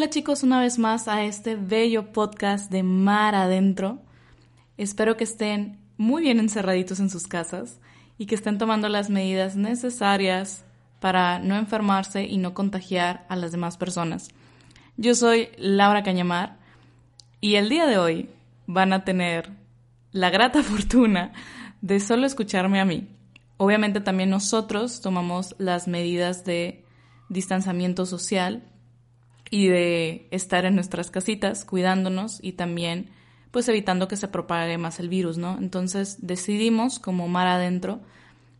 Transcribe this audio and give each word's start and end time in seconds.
Hola 0.00 0.08
chicos, 0.08 0.42
una 0.42 0.62
vez 0.62 0.78
más 0.78 1.08
a 1.08 1.24
este 1.24 1.56
bello 1.56 2.10
podcast 2.10 2.72
de 2.72 2.82
Mar 2.82 3.34
Adentro. 3.34 3.98
Espero 4.78 5.18
que 5.18 5.24
estén 5.24 5.78
muy 5.98 6.22
bien 6.22 6.40
encerraditos 6.40 7.00
en 7.00 7.10
sus 7.10 7.26
casas 7.26 7.80
y 8.16 8.24
que 8.24 8.34
estén 8.34 8.56
tomando 8.56 8.88
las 8.88 9.10
medidas 9.10 9.56
necesarias 9.56 10.64
para 11.00 11.38
no 11.38 11.54
enfermarse 11.54 12.24
y 12.24 12.38
no 12.38 12.54
contagiar 12.54 13.26
a 13.28 13.36
las 13.36 13.52
demás 13.52 13.76
personas. 13.76 14.30
Yo 14.96 15.14
soy 15.14 15.50
Laura 15.58 16.02
Cañamar 16.02 16.56
y 17.42 17.56
el 17.56 17.68
día 17.68 17.84
de 17.84 17.98
hoy 17.98 18.30
van 18.66 18.94
a 18.94 19.04
tener 19.04 19.50
la 20.12 20.30
grata 20.30 20.62
fortuna 20.62 21.34
de 21.82 22.00
solo 22.00 22.24
escucharme 22.26 22.80
a 22.80 22.86
mí. 22.86 23.06
Obviamente 23.58 24.00
también 24.00 24.30
nosotros 24.30 25.02
tomamos 25.02 25.54
las 25.58 25.88
medidas 25.88 26.46
de 26.46 26.86
distanciamiento 27.28 28.06
social 28.06 28.64
y 29.50 29.66
de 29.66 30.28
estar 30.30 30.64
en 30.64 30.76
nuestras 30.76 31.10
casitas 31.10 31.64
cuidándonos 31.64 32.38
y 32.42 32.52
también 32.52 33.10
pues 33.50 33.68
evitando 33.68 34.06
que 34.06 34.16
se 34.16 34.28
propague 34.28 34.78
más 34.78 35.00
el 35.00 35.08
virus, 35.08 35.36
¿no? 35.36 35.58
Entonces 35.58 36.18
decidimos 36.20 37.00
como 37.00 37.28
mar 37.28 37.48
adentro 37.48 38.00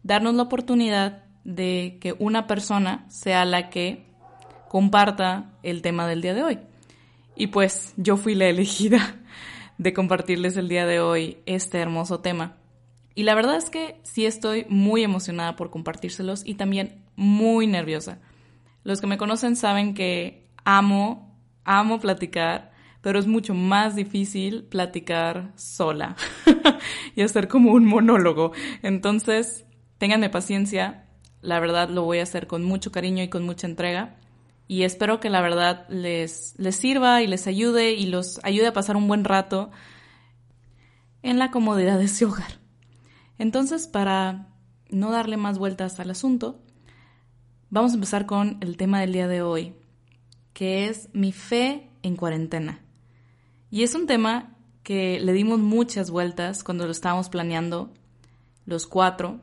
darnos 0.03 0.35
la 0.35 0.43
oportunidad 0.43 1.25
de 1.45 1.99
que 2.01 2.15
una 2.19 2.47
persona 2.47 3.07
sea 3.09 3.45
la 3.45 3.71
que 3.71 4.05
comparta 4.69 5.53
el 5.63 5.83
tema 5.83 6.07
del 6.07 6.23
día 6.23 6.35
de 6.35 6.43
hoy. 6.43 6.59
Y 7.37 7.49
pues 7.49 7.95
yo 7.97 8.17
fui 8.17 8.35
la 8.35 8.47
elegida 8.47 9.17
de 9.79 9.93
compartirles 9.93 10.57
el 10.57 10.69
día 10.69 10.87
de 10.87 11.01
hoy 11.01 11.39
este 11.47 11.79
hermoso 11.79 12.21
tema. 12.21 12.57
Y 13.15 13.23
la 13.23 13.35
verdad 13.35 13.57
es 13.57 13.71
que 13.71 14.01
sí 14.03 14.27
estoy 14.27 14.67
muy 14.69 15.03
emocionada 15.03 15.57
por 15.57 15.71
compartírselos 15.71 16.43
y 16.45 16.55
también 16.55 17.03
muy 17.17 17.67
nerviosa. 17.67 18.19
Los 18.83 19.01
que 19.01 19.07
me 19.07 19.19
conocen 19.19 19.57
saben 19.57 19.95
que 19.95 20.50
amo, 20.65 21.39
amo 21.65 22.01
platicar, 22.01 22.73
pero 23.01 23.19
es 23.19 23.27
mucho 23.27 23.55
más 23.55 23.97
difícil 23.97 24.65
platicar 24.65 25.53
sola 25.57 26.17
y 27.17 27.23
hacer 27.23 27.49
como 27.49 27.73
un 27.73 27.85
monólogo. 27.85 28.53
Entonces, 28.83 29.65
ténganme 29.99 30.31
paciencia, 30.31 31.07
la 31.41 31.61
verdad 31.61 31.89
lo 31.89 32.03
voy 32.03 32.19
a 32.19 32.25
hacer 32.25 32.47
con 32.47 32.65
mucho 32.65 32.93
cariño 32.93 33.23
y 33.23 33.29
con 33.29 33.45
mucha 33.45 33.67
entrega. 33.67 34.17
Y 34.69 34.85
espero 34.85 35.19
que 35.19 35.31
la 35.31 35.41
verdad 35.41 35.87
les, 35.89 36.55
les 36.59 36.77
sirva 36.77 37.23
y 37.23 37.27
les 37.27 37.47
ayude 37.47 37.93
y 37.93 38.07
los 38.07 38.41
ayude 38.45 38.69
a 38.69 38.73
pasar 38.73 38.97
un 38.97 39.09
buen 39.09 39.25
rato 39.25 39.71
en 41.23 41.39
la 41.39 41.51
comodidad 41.51 41.99
de 41.99 42.09
su 42.09 42.29
hogar. 42.29 42.61
Entonces, 43.39 43.87
para 43.89 44.49
no 44.91 45.11
darle 45.11 45.37
más 45.37 45.59
vueltas 45.59 45.99
al 45.99 46.11
asunto, 46.11 46.63
vamos 47.71 47.93
a 47.93 47.95
empezar 47.95 48.27
con 48.27 48.59
el 48.61 48.77
tema 48.77 49.01
del 49.01 49.13
día 49.13 49.29
de 49.29 49.43
hoy, 49.43 49.75
que 50.61 50.89
es 50.89 51.09
mi 51.15 51.33
fe 51.33 51.89
en 52.03 52.17
cuarentena. 52.17 52.81
Y 53.71 53.83
es 53.83 53.95
un 53.95 54.07
tema 54.07 54.59
que 54.83 55.19
le 55.19 55.33
dimos 55.33 55.59
muchas 55.59 56.11
vueltas 56.11 56.63
cuando 56.63 56.85
lo 56.85 56.93
estábamos 56.93 57.31
planeando 57.31 57.95
los 58.67 58.87
cuatro. 58.87 59.41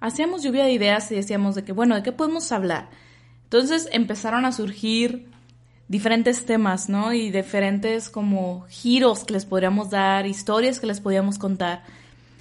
Hacíamos 0.00 0.42
lluvia 0.42 0.64
de 0.64 0.72
ideas 0.72 1.12
y 1.12 1.14
decíamos 1.14 1.54
de 1.54 1.62
que, 1.62 1.70
bueno, 1.70 1.94
¿de 1.94 2.02
qué 2.02 2.10
podemos 2.10 2.50
hablar? 2.50 2.90
Entonces 3.44 3.88
empezaron 3.92 4.44
a 4.46 4.50
surgir 4.50 5.28
diferentes 5.86 6.44
temas, 6.44 6.88
¿no? 6.88 7.12
Y 7.12 7.30
diferentes 7.30 8.10
como 8.10 8.66
giros 8.68 9.22
que 9.22 9.34
les 9.34 9.46
podríamos 9.46 9.90
dar, 9.90 10.26
historias 10.26 10.80
que 10.80 10.88
les 10.88 10.98
podíamos 10.98 11.38
contar. 11.38 11.84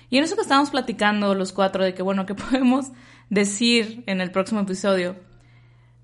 Y 0.10 0.18
en 0.18 0.24
eso 0.24 0.34
que 0.34 0.42
estábamos 0.42 0.72
platicando 0.72 1.36
los 1.36 1.54
cuatro 1.54 1.84
de 1.84 1.94
que, 1.94 2.02
bueno, 2.02 2.26
¿qué 2.26 2.34
podemos 2.50 2.88
decir 3.30 4.04
en 4.08 4.22
el 4.22 4.32
próximo 4.32 4.62
episodio? 4.62 5.35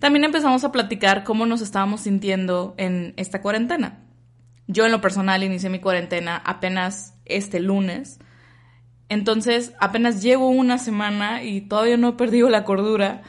También 0.01 0.23
empezamos 0.23 0.63
a 0.63 0.71
platicar 0.71 1.23
cómo 1.23 1.45
nos 1.45 1.61
estábamos 1.61 2.01
sintiendo 2.01 2.73
en 2.77 3.13
esta 3.17 3.39
cuarentena. 3.39 3.99
Yo 4.65 4.83
en 4.83 4.91
lo 4.91 4.99
personal 4.99 5.43
inicié 5.43 5.69
mi 5.69 5.77
cuarentena 5.77 6.41
apenas 6.43 7.13
este 7.25 7.59
lunes. 7.59 8.17
Entonces 9.09 9.73
apenas 9.79 10.23
llevo 10.23 10.49
una 10.49 10.79
semana 10.79 11.43
y 11.43 11.61
todavía 11.61 11.97
no 11.97 12.09
he 12.09 12.13
perdido 12.13 12.49
la 12.49 12.63
cordura, 12.63 13.21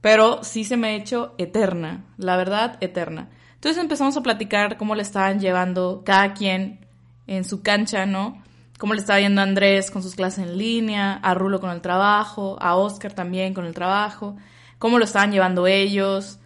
pero 0.00 0.42
sí 0.42 0.64
se 0.64 0.78
me 0.78 0.88
ha 0.88 0.94
hecho 0.94 1.34
eterna, 1.36 2.06
la 2.16 2.38
verdad, 2.38 2.78
eterna. 2.80 3.28
Entonces 3.56 3.82
empezamos 3.82 4.16
a 4.16 4.22
platicar 4.22 4.78
cómo 4.78 4.94
le 4.94 5.02
estaban 5.02 5.40
llevando 5.40 6.04
cada 6.06 6.32
quien 6.32 6.86
en 7.26 7.44
su 7.44 7.60
cancha, 7.60 8.06
¿no? 8.06 8.42
Cómo 8.78 8.94
le 8.94 9.00
estaba 9.00 9.20
yendo 9.20 9.42
a 9.42 9.44
Andrés 9.44 9.90
con 9.90 10.02
sus 10.02 10.14
clases 10.14 10.38
en 10.38 10.56
línea, 10.56 11.12
a 11.12 11.34
Rulo 11.34 11.60
con 11.60 11.68
el 11.68 11.82
trabajo, 11.82 12.56
a 12.62 12.76
Oscar 12.76 13.12
también 13.12 13.52
con 13.52 13.66
el 13.66 13.74
trabajo 13.74 14.38
cómo 14.84 14.98
lo 14.98 15.06
estaban 15.06 15.32
llevando 15.32 15.66
ellos, 15.66 16.40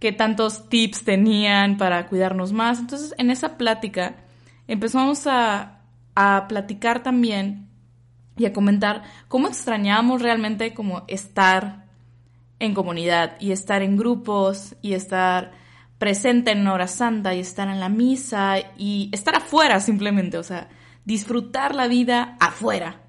qué 0.00 0.10
tantos 0.10 0.68
tips 0.68 1.04
tenían 1.04 1.76
para 1.76 2.08
cuidarnos 2.08 2.52
más. 2.52 2.80
Entonces, 2.80 3.14
en 3.18 3.30
esa 3.30 3.56
plática 3.56 4.16
empezamos 4.66 5.28
a, 5.28 5.78
a 6.16 6.48
platicar 6.48 7.04
también 7.04 7.68
y 8.36 8.46
a 8.46 8.52
comentar 8.52 9.04
cómo 9.28 9.46
extrañamos 9.46 10.22
realmente 10.22 10.74
como 10.74 11.04
estar 11.06 11.84
en 12.58 12.74
comunidad 12.74 13.36
y 13.38 13.52
estar 13.52 13.80
en 13.80 13.96
grupos 13.96 14.74
y 14.82 14.94
estar 14.94 15.52
presente 15.96 16.50
en 16.50 16.66
hora 16.66 16.88
santa 16.88 17.32
y 17.32 17.38
estar 17.38 17.68
en 17.68 17.78
la 17.78 17.90
misa 17.90 18.56
y 18.76 19.08
estar 19.12 19.36
afuera 19.36 19.78
simplemente, 19.78 20.36
o 20.36 20.42
sea, 20.42 20.68
disfrutar 21.04 21.76
la 21.76 21.86
vida 21.86 22.36
afuera. 22.40 23.02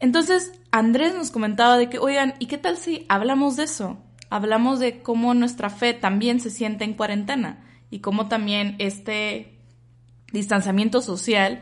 Entonces, 0.00 0.58
Andrés 0.72 1.14
nos 1.14 1.30
comentaba 1.30 1.76
de 1.76 1.90
que, 1.90 1.98
oigan, 1.98 2.34
¿y 2.38 2.46
qué 2.46 2.56
tal 2.56 2.78
si 2.78 3.04
hablamos 3.10 3.56
de 3.56 3.64
eso? 3.64 3.98
Hablamos 4.30 4.80
de 4.80 5.02
cómo 5.02 5.34
nuestra 5.34 5.68
fe 5.68 5.92
también 5.92 6.40
se 6.40 6.48
siente 6.48 6.84
en 6.84 6.94
cuarentena 6.94 7.62
y 7.90 7.98
cómo 7.98 8.26
también 8.28 8.76
este 8.78 9.60
distanciamiento 10.32 11.02
social 11.02 11.60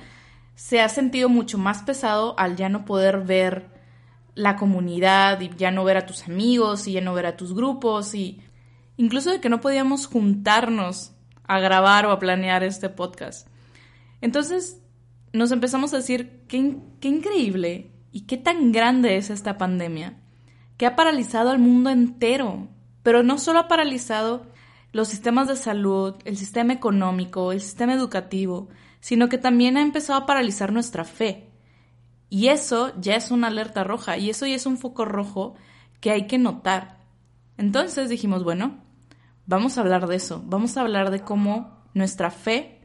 se 0.54 0.81
ha 0.81 0.88
sentido 0.88 1.28
mucho 1.28 1.59
más 1.59 1.82
pesado 1.82 2.38
al 2.38 2.54
ya 2.54 2.69
no 2.69 2.84
poder 2.84 3.25
ver 3.25 3.70
la 4.37 4.54
comunidad 4.54 5.41
y 5.41 5.50
ya 5.56 5.72
no 5.72 5.82
ver 5.82 5.97
a 5.97 6.06
tus 6.06 6.28
amigos 6.28 6.87
y 6.87 6.93
ya 6.93 7.00
no 7.00 7.12
ver 7.12 7.26
a 7.26 7.37
tus 7.37 7.53
grupos 7.53 8.15
y 8.15 8.41
incluso 8.97 9.32
de 9.32 9.41
que 9.41 9.49
no 9.49 9.60
podíamos 9.60 10.06
juntarnos 10.06 11.10
a 11.43 11.59
grabar 11.59 12.06
o 12.06 12.12
a 12.12 12.20
planear 12.20 12.62
este 12.62 12.88
podcast. 12.88 13.49
Entonces 14.20 14.81
nos 15.32 15.50
empezamos 15.50 15.93
a 15.94 15.97
decir, 15.97 16.44
qué, 16.47 16.76
qué 17.00 17.09
increíble 17.09 17.91
¿Y 18.12 18.22
qué 18.22 18.37
tan 18.37 18.72
grande 18.72 19.16
es 19.16 19.31
esta 19.31 19.56
pandemia? 19.59 20.15
Que 20.76 20.87
ha 20.87 20.97
paralizado 20.97 21.50
al 21.50 21.59
mundo 21.59 21.91
entero, 21.91 22.69
pero 23.03 23.22
no 23.22 23.38
solo 23.38 23.60
ha 23.60 23.69
paralizado 23.69 24.47
los 24.93 25.09
sistemas 25.09 25.47
de 25.47 25.56
salud, 25.56 26.16
el 26.25 26.37
sistema 26.37 26.72
económico, 26.72 27.53
el 27.53 27.60
sistema 27.60 27.94
educativo, 27.94 28.69
sino 29.00 29.29
que 29.29 29.38
también 29.38 29.76
ha 29.76 29.82
empezado 29.82 30.19
a 30.19 30.26
paralizar 30.26 30.73
nuestra 30.73 31.05
fe. 31.05 31.49
Y 32.29 32.49
eso 32.49 32.93
ya 33.00 33.14
es 33.14 33.31
una 33.31 33.49
alerta 33.49 33.85
roja, 33.85 34.17
y 34.17 34.31
eso 34.31 34.46
ya 34.46 34.55
es 34.55 34.67
un 34.67 34.79
foco 34.79 35.05
rojo 35.05 35.55
que 36.00 36.11
hay 36.11 36.26
que 36.26 36.38
notar. 36.38 36.99
Entonces 37.56 38.08
dijimos, 38.08 38.43
bueno, 38.43 38.79
vamos 39.46 39.79
a 39.79 39.82
hablar 39.82 40.06
de 40.06 40.17
eso, 40.17 40.43
vamos 40.46 40.76
a 40.76 40.81
hablar 40.81 41.11
de 41.11 41.20
cómo 41.20 41.85
nuestra 41.94 42.31
fe 42.31 42.81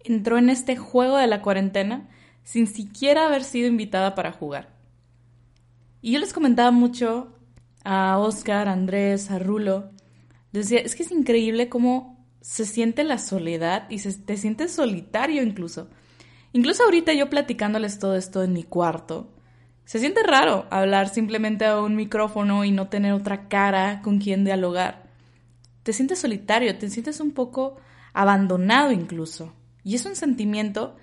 entró 0.00 0.38
en 0.38 0.50
este 0.50 0.76
juego 0.76 1.16
de 1.16 1.26
la 1.26 1.42
cuarentena 1.42 2.08
sin 2.46 2.68
siquiera 2.68 3.26
haber 3.26 3.42
sido 3.42 3.66
invitada 3.66 4.14
para 4.14 4.30
jugar. 4.30 4.68
Y 6.00 6.12
yo 6.12 6.20
les 6.20 6.32
comentaba 6.32 6.70
mucho 6.70 7.34
a 7.82 8.18
Oscar, 8.18 8.68
a 8.68 8.72
Andrés, 8.72 9.32
a 9.32 9.40
Rulo, 9.40 9.90
decía, 10.52 10.78
es 10.78 10.94
que 10.94 11.02
es 11.02 11.10
increíble 11.10 11.68
cómo 11.68 12.24
se 12.40 12.64
siente 12.64 13.02
la 13.02 13.18
soledad 13.18 13.90
y 13.90 13.98
se, 13.98 14.12
te 14.14 14.36
sientes 14.36 14.70
solitario 14.70 15.42
incluso. 15.42 15.90
Incluso 16.52 16.84
ahorita 16.84 17.12
yo 17.14 17.28
platicándoles 17.28 17.98
todo 17.98 18.14
esto 18.14 18.44
en 18.44 18.52
mi 18.52 18.62
cuarto, 18.62 19.34
se 19.84 19.98
siente 19.98 20.22
raro 20.22 20.66
hablar 20.70 21.08
simplemente 21.08 21.64
a 21.64 21.80
un 21.80 21.96
micrófono 21.96 22.64
y 22.64 22.70
no 22.70 22.88
tener 22.88 23.12
otra 23.12 23.48
cara 23.48 24.02
con 24.02 24.20
quien 24.20 24.44
dialogar. 24.44 25.10
Te 25.82 25.92
sientes 25.92 26.20
solitario, 26.20 26.78
te 26.78 26.90
sientes 26.90 27.18
un 27.18 27.32
poco 27.32 27.78
abandonado 28.12 28.92
incluso. 28.92 29.52
Y 29.82 29.96
es 29.96 30.06
un 30.06 30.14
sentimiento 30.14 30.96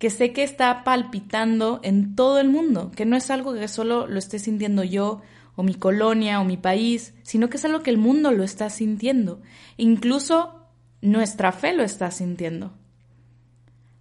que 0.00 0.08
sé 0.08 0.32
que 0.32 0.42
está 0.42 0.82
palpitando 0.82 1.78
en 1.82 2.16
todo 2.16 2.40
el 2.40 2.48
mundo, 2.48 2.90
que 2.90 3.04
no 3.04 3.18
es 3.18 3.30
algo 3.30 3.52
que 3.52 3.68
solo 3.68 4.06
lo 4.06 4.18
esté 4.18 4.38
sintiendo 4.38 4.82
yo 4.82 5.20
o 5.56 5.62
mi 5.62 5.74
colonia 5.74 6.40
o 6.40 6.44
mi 6.46 6.56
país, 6.56 7.12
sino 7.22 7.50
que 7.50 7.58
es 7.58 7.66
algo 7.66 7.82
que 7.82 7.90
el 7.90 7.98
mundo 7.98 8.32
lo 8.32 8.42
está 8.42 8.70
sintiendo. 8.70 9.42
Incluso 9.76 10.64
nuestra 11.02 11.52
fe 11.52 11.74
lo 11.74 11.82
está 11.82 12.10
sintiendo. 12.10 12.72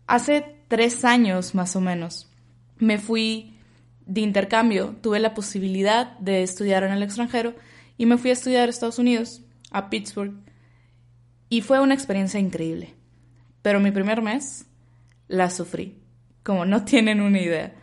Hace 0.07 0.55
tres 0.69 1.03
años 1.03 1.53
más 1.53 1.75
o 1.75 1.81
menos 1.81 2.31
me 2.77 2.97
fui 2.97 3.57
de 4.05 4.21
intercambio, 4.21 4.95
tuve 5.01 5.19
la 5.19 5.33
posibilidad 5.33 6.17
de 6.19 6.43
estudiar 6.43 6.85
en 6.85 6.93
el 6.93 7.03
extranjero 7.03 7.55
y 7.97 8.05
me 8.05 8.17
fui 8.17 8.29
a 8.29 8.33
estudiar 8.33 8.67
a 8.67 8.71
Estados 8.71 8.99
Unidos, 8.99 9.41
a 9.69 9.89
Pittsburgh, 9.89 10.33
y 11.49 11.59
fue 11.59 11.81
una 11.81 11.93
experiencia 11.93 12.39
increíble. 12.39 12.93
Pero 13.61 13.81
mi 13.81 13.91
primer 13.91 14.21
mes 14.21 14.65
la 15.29 15.49
sufrí, 15.49 15.97
como 16.43 16.65
no 16.65 16.83
tienen 16.85 17.21
una 17.21 17.39
idea. 17.39 17.73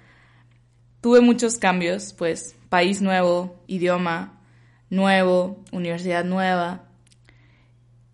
Tuve 1.01 1.23
muchos 1.23 1.57
cambios, 1.57 2.13
pues 2.13 2.57
país 2.69 3.01
nuevo, 3.01 3.63
idioma 3.67 4.43
nuevo, 4.91 5.65
universidad 5.73 6.25
nueva, 6.25 6.85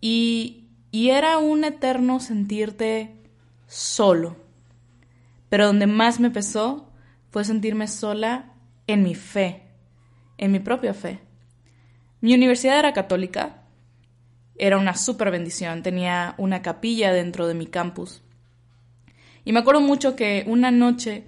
y, 0.00 0.69
y 0.90 1.11
era 1.11 1.38
un 1.38 1.64
eterno 1.64 2.20
sentirte 2.20 3.14
solo. 3.67 4.37
Pero 5.49 5.67
donde 5.67 5.87
más 5.87 6.19
me 6.19 6.31
pesó 6.31 6.90
fue 7.31 7.44
sentirme 7.44 7.88
sola 7.88 8.52
en 8.87 9.02
mi 9.02 9.14
fe, 9.14 9.62
en 10.38 10.52
mi 10.52 10.61
propia 10.61 10.94
fe. 10.94 11.20
Mi 12.20 12.35
universidad 12.35 12.78
era 12.78 12.93
católica, 12.93 13.62
era 14.56 14.78
una 14.78 14.94
súper 14.94 15.31
bendición, 15.31 15.82
tenía 15.82 16.35
una 16.38 16.62
capilla 16.62 17.12
dentro 17.12 17.46
de 17.46 17.55
mi 17.55 17.67
campus. 17.67 18.23
Y 19.44 19.53
me 19.53 19.61
acuerdo 19.61 19.81
mucho 19.81 20.17
que 20.17 20.44
una 20.47 20.71
noche 20.71 21.25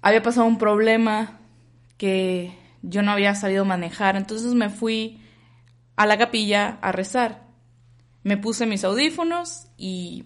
había 0.00 0.22
pasado 0.22 0.46
un 0.46 0.58
problema 0.58 1.40
que 1.96 2.54
yo 2.82 3.02
no 3.02 3.10
había 3.10 3.34
sabido 3.34 3.64
manejar, 3.64 4.16
entonces 4.16 4.54
me 4.54 4.68
fui 4.68 5.20
a 5.96 6.06
la 6.06 6.18
capilla 6.18 6.78
a 6.82 6.92
rezar. 6.92 7.46
Me 8.22 8.36
puse 8.36 8.66
mis 8.66 8.84
audífonos 8.84 9.68
y 9.76 10.24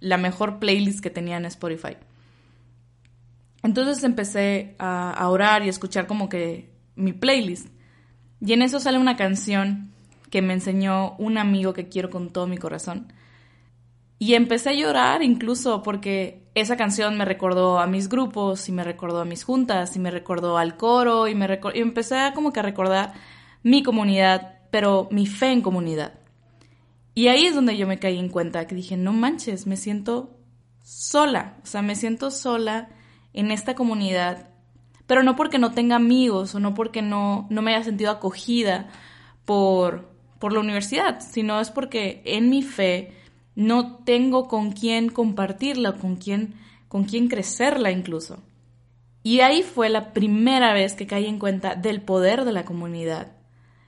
la 0.00 0.18
mejor 0.18 0.58
playlist 0.58 1.00
que 1.00 1.10
tenía 1.10 1.36
en 1.36 1.46
Spotify. 1.46 1.96
Entonces 3.62 4.02
empecé 4.04 4.74
a, 4.78 5.12
a 5.12 5.28
orar 5.28 5.62
y 5.62 5.68
a 5.68 5.70
escuchar 5.70 6.06
como 6.06 6.28
que 6.28 6.70
mi 6.96 7.12
playlist. 7.12 7.68
Y 8.40 8.52
en 8.52 8.62
eso 8.62 8.80
sale 8.80 8.98
una 8.98 9.16
canción 9.16 9.92
que 10.30 10.42
me 10.42 10.54
enseñó 10.54 11.14
un 11.18 11.38
amigo 11.38 11.72
que 11.72 11.88
quiero 11.88 12.10
con 12.10 12.30
todo 12.30 12.46
mi 12.46 12.58
corazón. 12.58 13.12
Y 14.22 14.36
empecé 14.36 14.70
a 14.70 14.74
llorar 14.74 15.24
incluso 15.24 15.82
porque 15.82 16.44
esa 16.54 16.76
canción 16.76 17.18
me 17.18 17.24
recordó 17.24 17.80
a 17.80 17.88
mis 17.88 18.08
grupos 18.08 18.68
y 18.68 18.70
me 18.70 18.84
recordó 18.84 19.20
a 19.20 19.24
mis 19.24 19.42
juntas 19.42 19.96
y 19.96 19.98
me 19.98 20.12
recordó 20.12 20.58
al 20.58 20.76
coro 20.76 21.26
y 21.26 21.34
me 21.34 21.58
y 21.74 21.80
empecé 21.80 22.20
a 22.20 22.32
como 22.32 22.52
que 22.52 22.60
a 22.60 22.62
recordar 22.62 23.14
mi 23.64 23.82
comunidad, 23.82 24.60
pero 24.70 25.08
mi 25.10 25.26
fe 25.26 25.50
en 25.50 25.60
comunidad. 25.60 26.20
Y 27.16 27.26
ahí 27.26 27.46
es 27.46 27.56
donde 27.56 27.76
yo 27.76 27.88
me 27.88 27.98
caí 27.98 28.16
en 28.16 28.28
cuenta 28.28 28.68
que 28.68 28.76
dije, 28.76 28.96
no 28.96 29.12
manches, 29.12 29.66
me 29.66 29.76
siento 29.76 30.38
sola, 30.84 31.56
o 31.64 31.66
sea, 31.66 31.82
me 31.82 31.96
siento 31.96 32.30
sola 32.30 32.90
en 33.32 33.50
esta 33.50 33.74
comunidad, 33.74 34.50
pero 35.08 35.24
no 35.24 35.34
porque 35.34 35.58
no 35.58 35.72
tenga 35.72 35.96
amigos 35.96 36.54
o 36.54 36.60
no 36.60 36.74
porque 36.74 37.02
no, 37.02 37.48
no 37.50 37.60
me 37.60 37.74
haya 37.74 37.82
sentido 37.82 38.12
acogida 38.12 38.86
por, 39.44 40.12
por 40.38 40.52
la 40.52 40.60
universidad, 40.60 41.18
sino 41.18 41.60
es 41.60 41.70
porque 41.72 42.22
en 42.24 42.50
mi 42.50 42.62
fe 42.62 43.20
no 43.54 43.96
tengo 44.04 44.48
con 44.48 44.72
quién 44.72 45.08
compartirla, 45.08 45.92
con 45.92 46.16
quién, 46.16 46.54
con 46.88 47.04
quién 47.04 47.28
crecerla 47.28 47.90
incluso. 47.90 48.42
Y 49.22 49.40
ahí 49.40 49.62
fue 49.62 49.88
la 49.88 50.12
primera 50.12 50.72
vez 50.72 50.94
que 50.94 51.06
caí 51.06 51.26
en 51.26 51.38
cuenta 51.38 51.74
del 51.74 52.02
poder 52.02 52.44
de 52.44 52.52
la 52.52 52.64
comunidad 52.64 53.32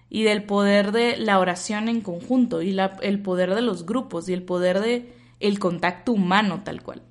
y 0.08 0.22
del 0.22 0.44
poder 0.44 0.92
de 0.92 1.16
la 1.16 1.40
oración 1.40 1.88
en 1.88 2.00
conjunto 2.00 2.62
y 2.62 2.76
el 3.02 3.20
poder 3.20 3.54
de 3.54 3.62
los 3.62 3.84
grupos 3.84 4.28
y 4.28 4.32
el 4.32 4.44
poder 4.44 4.80
de 4.80 5.12
el 5.40 5.58
contacto 5.58 6.12
humano 6.12 6.62
tal 6.62 6.82
cual. 6.82 7.02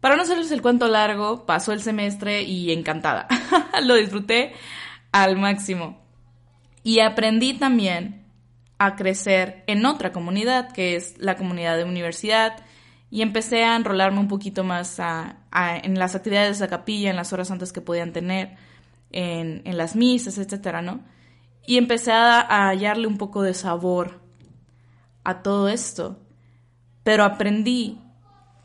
Para 0.00 0.16
no 0.16 0.22
hacerles 0.22 0.50
el 0.50 0.62
cuento 0.62 0.88
largo, 0.88 1.46
pasó 1.46 1.72
el 1.72 1.80
semestre 1.80 2.42
y 2.42 2.72
encantada. 2.72 3.28
Lo 3.84 3.94
disfruté 3.94 4.52
al 5.12 5.36
máximo. 5.36 6.02
Y 6.82 6.98
aprendí 6.98 7.54
también 7.54 8.21
a 8.84 8.96
crecer 8.96 9.62
en 9.66 9.86
otra 9.86 10.10
comunidad, 10.10 10.72
que 10.72 10.96
es 10.96 11.16
la 11.18 11.36
comunidad 11.36 11.76
de 11.76 11.84
universidad, 11.84 12.56
y 13.10 13.22
empecé 13.22 13.62
a 13.62 13.76
enrolarme 13.76 14.18
un 14.18 14.28
poquito 14.28 14.64
más 14.64 14.98
en 14.98 15.98
las 15.98 16.14
actividades 16.14 16.58
de 16.58 16.66
la 16.66 16.70
capilla, 16.70 17.10
en 17.10 17.16
las 17.16 17.32
horas 17.32 17.50
antes 17.50 17.72
que 17.72 17.80
podían 17.80 18.12
tener, 18.12 18.56
en, 19.10 19.62
las 19.76 19.94
misas, 19.94 20.38
etcétera, 20.38 20.82
¿no? 20.82 21.00
Y 21.66 21.76
empecé 21.76 22.10
a, 22.10 22.40
a 22.40 22.68
hallarle 22.70 23.06
un 23.06 23.18
poco 23.18 23.42
de 23.42 23.54
sabor 23.54 24.20
a 25.22 25.42
todo 25.42 25.68
esto, 25.68 26.18
pero 27.04 27.22
aprendí 27.24 28.00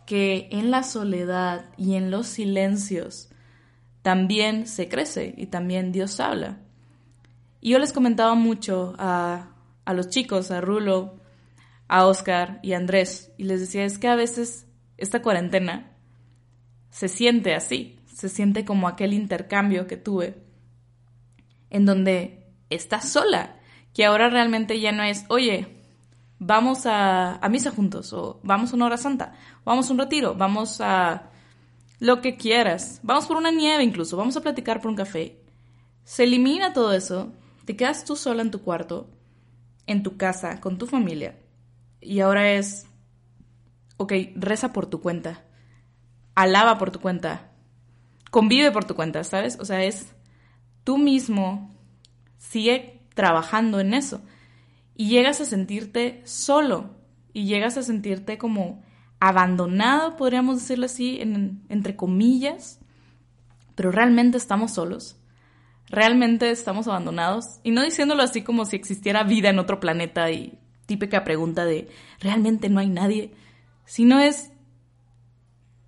que 0.08 0.48
en 0.52 0.72
la 0.72 0.81
soledad 0.81 1.66
y 1.78 1.96
en 1.96 2.10
los 2.10 2.28
silencios 2.28 3.30
también 4.02 4.66
se 4.66 4.88
crece 4.88 5.36
y 5.38 5.48
también 5.48 5.92
Dios 5.92 6.19
habla. 6.19 6.58
Y 7.60 7.72
yo 7.72 7.80
les 7.80 7.92
comentaba 7.92 8.34
mucho 8.34 8.96
a, 8.98 9.50
a 9.88 9.94
los 9.94 10.10
chicos, 10.10 10.51
a 10.51 10.60
Rulo, 10.60 11.16
a 11.88 12.06
Oscar 12.07 12.60
y 12.62 12.74
a 12.74 12.78
Andrés, 12.78 13.31
y 13.38 13.45
les 13.45 13.62
decía, 13.62 13.86
es 13.86 13.98
que 13.98 14.10
a 14.10 14.16
veces 14.16 14.68
esta 14.98 15.22
cuarentena 15.22 15.95
se 16.89 17.07
siente 17.07 17.56
así, 17.56 17.98
se 18.13 18.28
siente 18.28 18.66
como 18.66 18.89
aquel 18.89 19.13
intercambio 19.13 19.88
que 19.88 19.95
tuve, 19.95 20.44
en 21.69 21.86
donde 21.86 22.51
estás 22.69 23.07
sola, 23.07 23.56
que 23.94 24.04
ahora 24.04 24.30
realmente 24.30 24.78
ya 24.81 24.92
no 24.92 25.04
es, 25.04 25.24
oye, 25.30 25.78
vamos 26.38 26.86
a, 26.86 27.38
a 27.38 27.48
misa 27.48 27.72
juntos, 27.72 28.12
o 28.12 28.42
vamos 28.44 28.74
a 28.74 28.75
una 28.75 28.88
hora 28.88 28.98
santa, 28.98 29.36
vamos 29.63 29.90
a 29.90 29.94
un 29.94 30.00
retiro, 30.00 30.36
vamos 30.36 30.81
a 30.81 31.30
lo 32.00 32.19
que 32.19 32.36
quieras, 32.36 33.00
vamos 33.04 33.25
por 33.25 33.38
una 33.38 33.51
nieve 33.51 33.86
incluso, 33.86 34.18
vamos 34.18 34.36
a 34.36 34.42
platicar 34.42 34.81
por 34.81 34.92
un 34.92 34.98
café. 34.98 35.40
Se 36.04 36.25
elimina 36.25 36.74
todo 36.74 36.92
eso, 36.92 37.31
te 37.63 37.78
quedas 37.78 38.04
tú 38.04 38.18
sola 38.18 38.42
en 38.42 38.51
tu 38.51 38.62
cuarto 38.62 39.07
en 39.88 40.04
tu 40.04 40.18
casa, 40.18 40.60
con 40.62 40.78
tu 40.78 40.86
familia. 40.86 41.39
Y 42.00 42.19
ahora 42.19 42.51
es, 42.51 42.86
ok, 43.98 44.13
reza 44.36 44.74
por 44.74 44.86
tu 44.86 45.01
cuenta, 45.01 45.44
alaba 46.35 46.78
por 46.78 46.92
tu 46.92 47.00
cuenta, 47.00 47.52
convive 48.30 48.71
por 48.71 48.85
tu 48.85 48.95
cuenta, 48.95 49.23
¿sabes? 49.23 49.57
O 49.59 49.66
sea, 49.66 49.83
es 49.83 50.14
tú 50.83 50.97
mismo, 50.97 51.76
sigue 52.38 53.02
trabajando 53.16 53.80
en 53.80 53.94
eso. 53.94 54.21
Y 54.95 55.09
llegas 55.09 55.42
a 55.42 55.45
sentirte 55.45 56.21
solo 56.26 56.92
y 57.33 57.45
llegas 57.45 57.78
a 57.78 57.83
sentirte 57.83 58.38
como 58.38 58.83
abandonado, 59.19 60.16
podríamos 60.16 60.59
decirlo 60.59 60.85
así, 60.85 61.19
entre 61.21 61.95
comillas, 61.95 62.80
pero 63.76 63.92
realmente 63.92 64.38
estamos 64.38 64.73
solos 64.73 65.18
realmente 65.90 66.50
estamos 66.52 66.88
abandonados. 66.88 67.60
Y 67.64 67.72
no 67.72 67.84
diciéndolo 67.84 68.24
así 68.24 68.42
como 68.42 68.66
si 68.66 68.76
existiera 68.76 69.24
vida 69.24 69.50
en 69.50 69.60
otro 69.60 69.80
planeta 69.80 70.32
y 70.32 70.60
típica 70.86 71.24
pregunta 71.24 71.66
de 71.66 71.90
¿realmente 72.20 72.70
no 72.70 72.80
hay 72.80 72.90
nadie? 72.90 73.34
Sino 73.86 74.20
es 74.20 74.52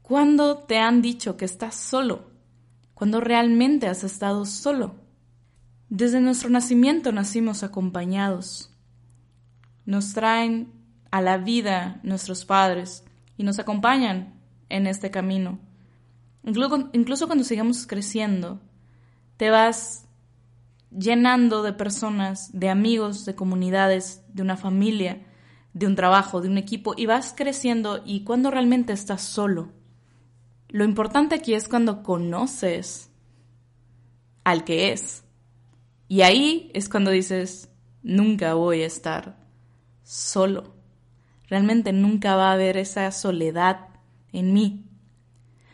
¿cuándo 0.01 0.57
te 0.57 0.77
han 0.77 1.01
dicho 1.01 1.37
que 1.37 1.45
estás 1.45 1.75
solo? 1.75 2.29
¿Cuándo 2.93 3.21
realmente 3.21 3.87
has 3.87 4.03
estado 4.03 4.45
solo? 4.45 4.95
Desde 5.89 6.21
nuestro 6.21 6.49
nacimiento 6.49 7.11
nacimos 7.11 7.63
acompañados. 7.63 8.71
Nos 9.85 10.13
traen 10.13 10.71
a 11.09 11.21
la 11.21 11.37
vida 11.37 11.99
nuestros 12.03 12.45
padres 12.45 13.03
y 13.37 13.43
nos 13.43 13.57
acompañan 13.57 14.33
en 14.69 14.85
este 14.85 15.09
camino. 15.11 15.59
Incluso, 16.43 16.89
incluso 16.93 17.25
cuando 17.27 17.43
sigamos 17.43 17.87
creciendo, 17.87 18.61
te 19.39 19.49
vas 19.51 20.05
llenando 20.91 21.63
de 21.63 21.71
personas, 21.71 22.49
de 22.51 22.67
amigos, 22.67 23.23
de 23.23 23.35
comunidades, 23.35 24.21
de 24.33 24.41
una 24.41 24.57
familia, 24.57 25.25
de 25.71 25.87
un 25.87 25.95
trabajo, 25.95 26.41
de 26.41 26.49
un 26.49 26.57
equipo, 26.57 26.93
y 26.97 27.05
vas 27.05 27.33
creciendo 27.37 28.01
y 28.05 28.25
cuando 28.25 28.51
realmente 28.51 28.91
estás 28.91 29.21
solo. 29.21 29.71
Lo 30.67 30.83
importante 30.83 31.35
aquí 31.35 31.53
es 31.53 31.69
cuando 31.69 32.03
conoces 32.03 33.11
al 34.43 34.65
que 34.65 34.91
es. 34.91 35.23
Y 36.09 36.23
ahí 36.23 36.69
es 36.73 36.89
cuando 36.89 37.09
dices, 37.09 37.69
nunca 38.03 38.55
voy 38.55 38.81
a 38.81 38.87
estar 38.87 39.37
solo. 40.03 40.75
Realmente 41.47 41.93
nunca 41.93 42.35
va 42.35 42.49
a 42.49 42.53
haber 42.55 42.75
esa 42.75 43.09
soledad 43.13 43.87
en 44.33 44.51
mí. 44.51 44.85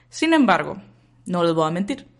Sin 0.09 0.35
embargo, 0.35 0.77
no 1.25 1.43
les 1.43 1.55
voy 1.55 1.67
a 1.67 1.71
mentir 1.71 2.14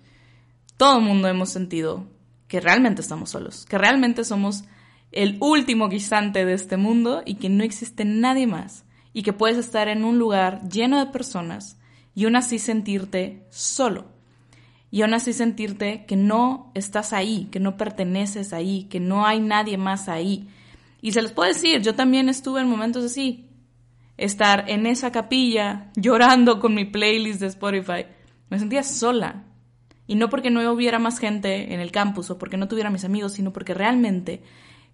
todo 0.78 1.00
el 1.00 1.06
mundo 1.06 1.28
hemos 1.28 1.50
sentido 1.50 2.08
que 2.48 2.60
realmente 2.60 3.02
estamos 3.02 3.30
solos, 3.30 3.66
que 3.66 3.78
realmente 3.78 4.24
somos 4.24 4.64
el 5.12 5.38
último 5.40 5.88
guisante 5.90 6.46
de 6.46 6.54
este 6.54 6.78
mundo 6.78 7.24
y 7.26 7.36
que 7.36 7.50
no 7.50 7.64
existe 7.64 8.06
nadie 8.06 8.48
más. 8.48 8.84
y 9.18 9.24
que 9.24 9.32
puedes 9.32 9.58
estar 9.58 9.88
en 9.88 10.04
un 10.04 10.20
lugar 10.20 10.68
lleno 10.68 11.00
de 11.00 11.10
personas 11.10 11.78
y 12.16 12.26
aún 12.26 12.36
así 12.36 12.60
sentirte 12.60 13.46
solo. 13.50 14.08
Y 14.92 15.04
aún 15.04 15.14
así 15.14 15.32
sentirte 15.32 16.06
que 16.06 16.18
no 16.18 16.70
estás 16.74 17.14
ahí, 17.14 17.48
que 17.50 17.62
no 17.62 17.78
perteneces 17.78 18.52
ahí, 18.52 18.84
que 18.90 19.00
no 19.00 19.26
hay 19.26 19.40
nadie 19.40 19.78
más 19.78 20.10
ahí. 20.10 20.50
Y 21.02 21.14
se 21.14 21.22
les 21.22 21.32
puede 21.32 21.54
decir, 21.54 21.82
yo 21.82 21.96
también 21.96 22.28
estuve 22.28 22.60
en 22.60 22.70
momentos 22.70 23.06
así. 23.06 23.48
Estar 24.18 24.70
en 24.70 24.86
esa 24.86 25.14
capilla 25.14 25.92
llorando 25.96 26.60
con 26.60 26.74
mi 26.74 26.84
playlist 26.84 27.40
de 27.40 27.48
Spotify. 27.48 28.06
Me 28.50 28.60
sentía 28.60 28.84
sola. 28.84 29.44
Y 30.08 30.16
no 30.16 30.30
porque 30.30 30.52
no 30.52 30.72
hubiera 30.72 31.00
más 31.00 31.20
gente 31.20 31.74
en 31.74 31.80
el 31.80 31.92
campus 31.92 32.30
o 32.30 32.38
porque 32.38 32.58
no 32.58 32.68
tuviera 32.68 32.90
mis 32.90 33.06
amigos, 33.06 33.34
sino 33.34 33.52
porque 33.52 33.74
realmente, 33.74 34.44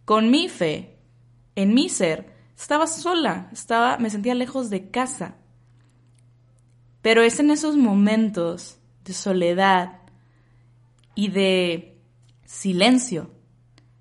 con 0.06 0.32
mi 0.32 0.48
fe, 0.48 0.98
en 1.56 1.74
mi 1.74 1.90
ser, 1.90 2.34
estaba 2.58 2.88
sola, 2.88 3.50
estaba, 3.52 3.98
me 3.98 4.10
sentía 4.10 4.36
lejos 4.36 4.70
de 4.70 4.90
casa. 4.90 5.36
Pero 7.02 7.24
es 7.24 7.40
en 7.40 7.52
esos 7.52 7.76
momentos 7.76 8.78
de 9.04 9.14
soledad 9.14 10.00
y 11.16 11.30
de 11.30 12.00
silencio 12.46 13.32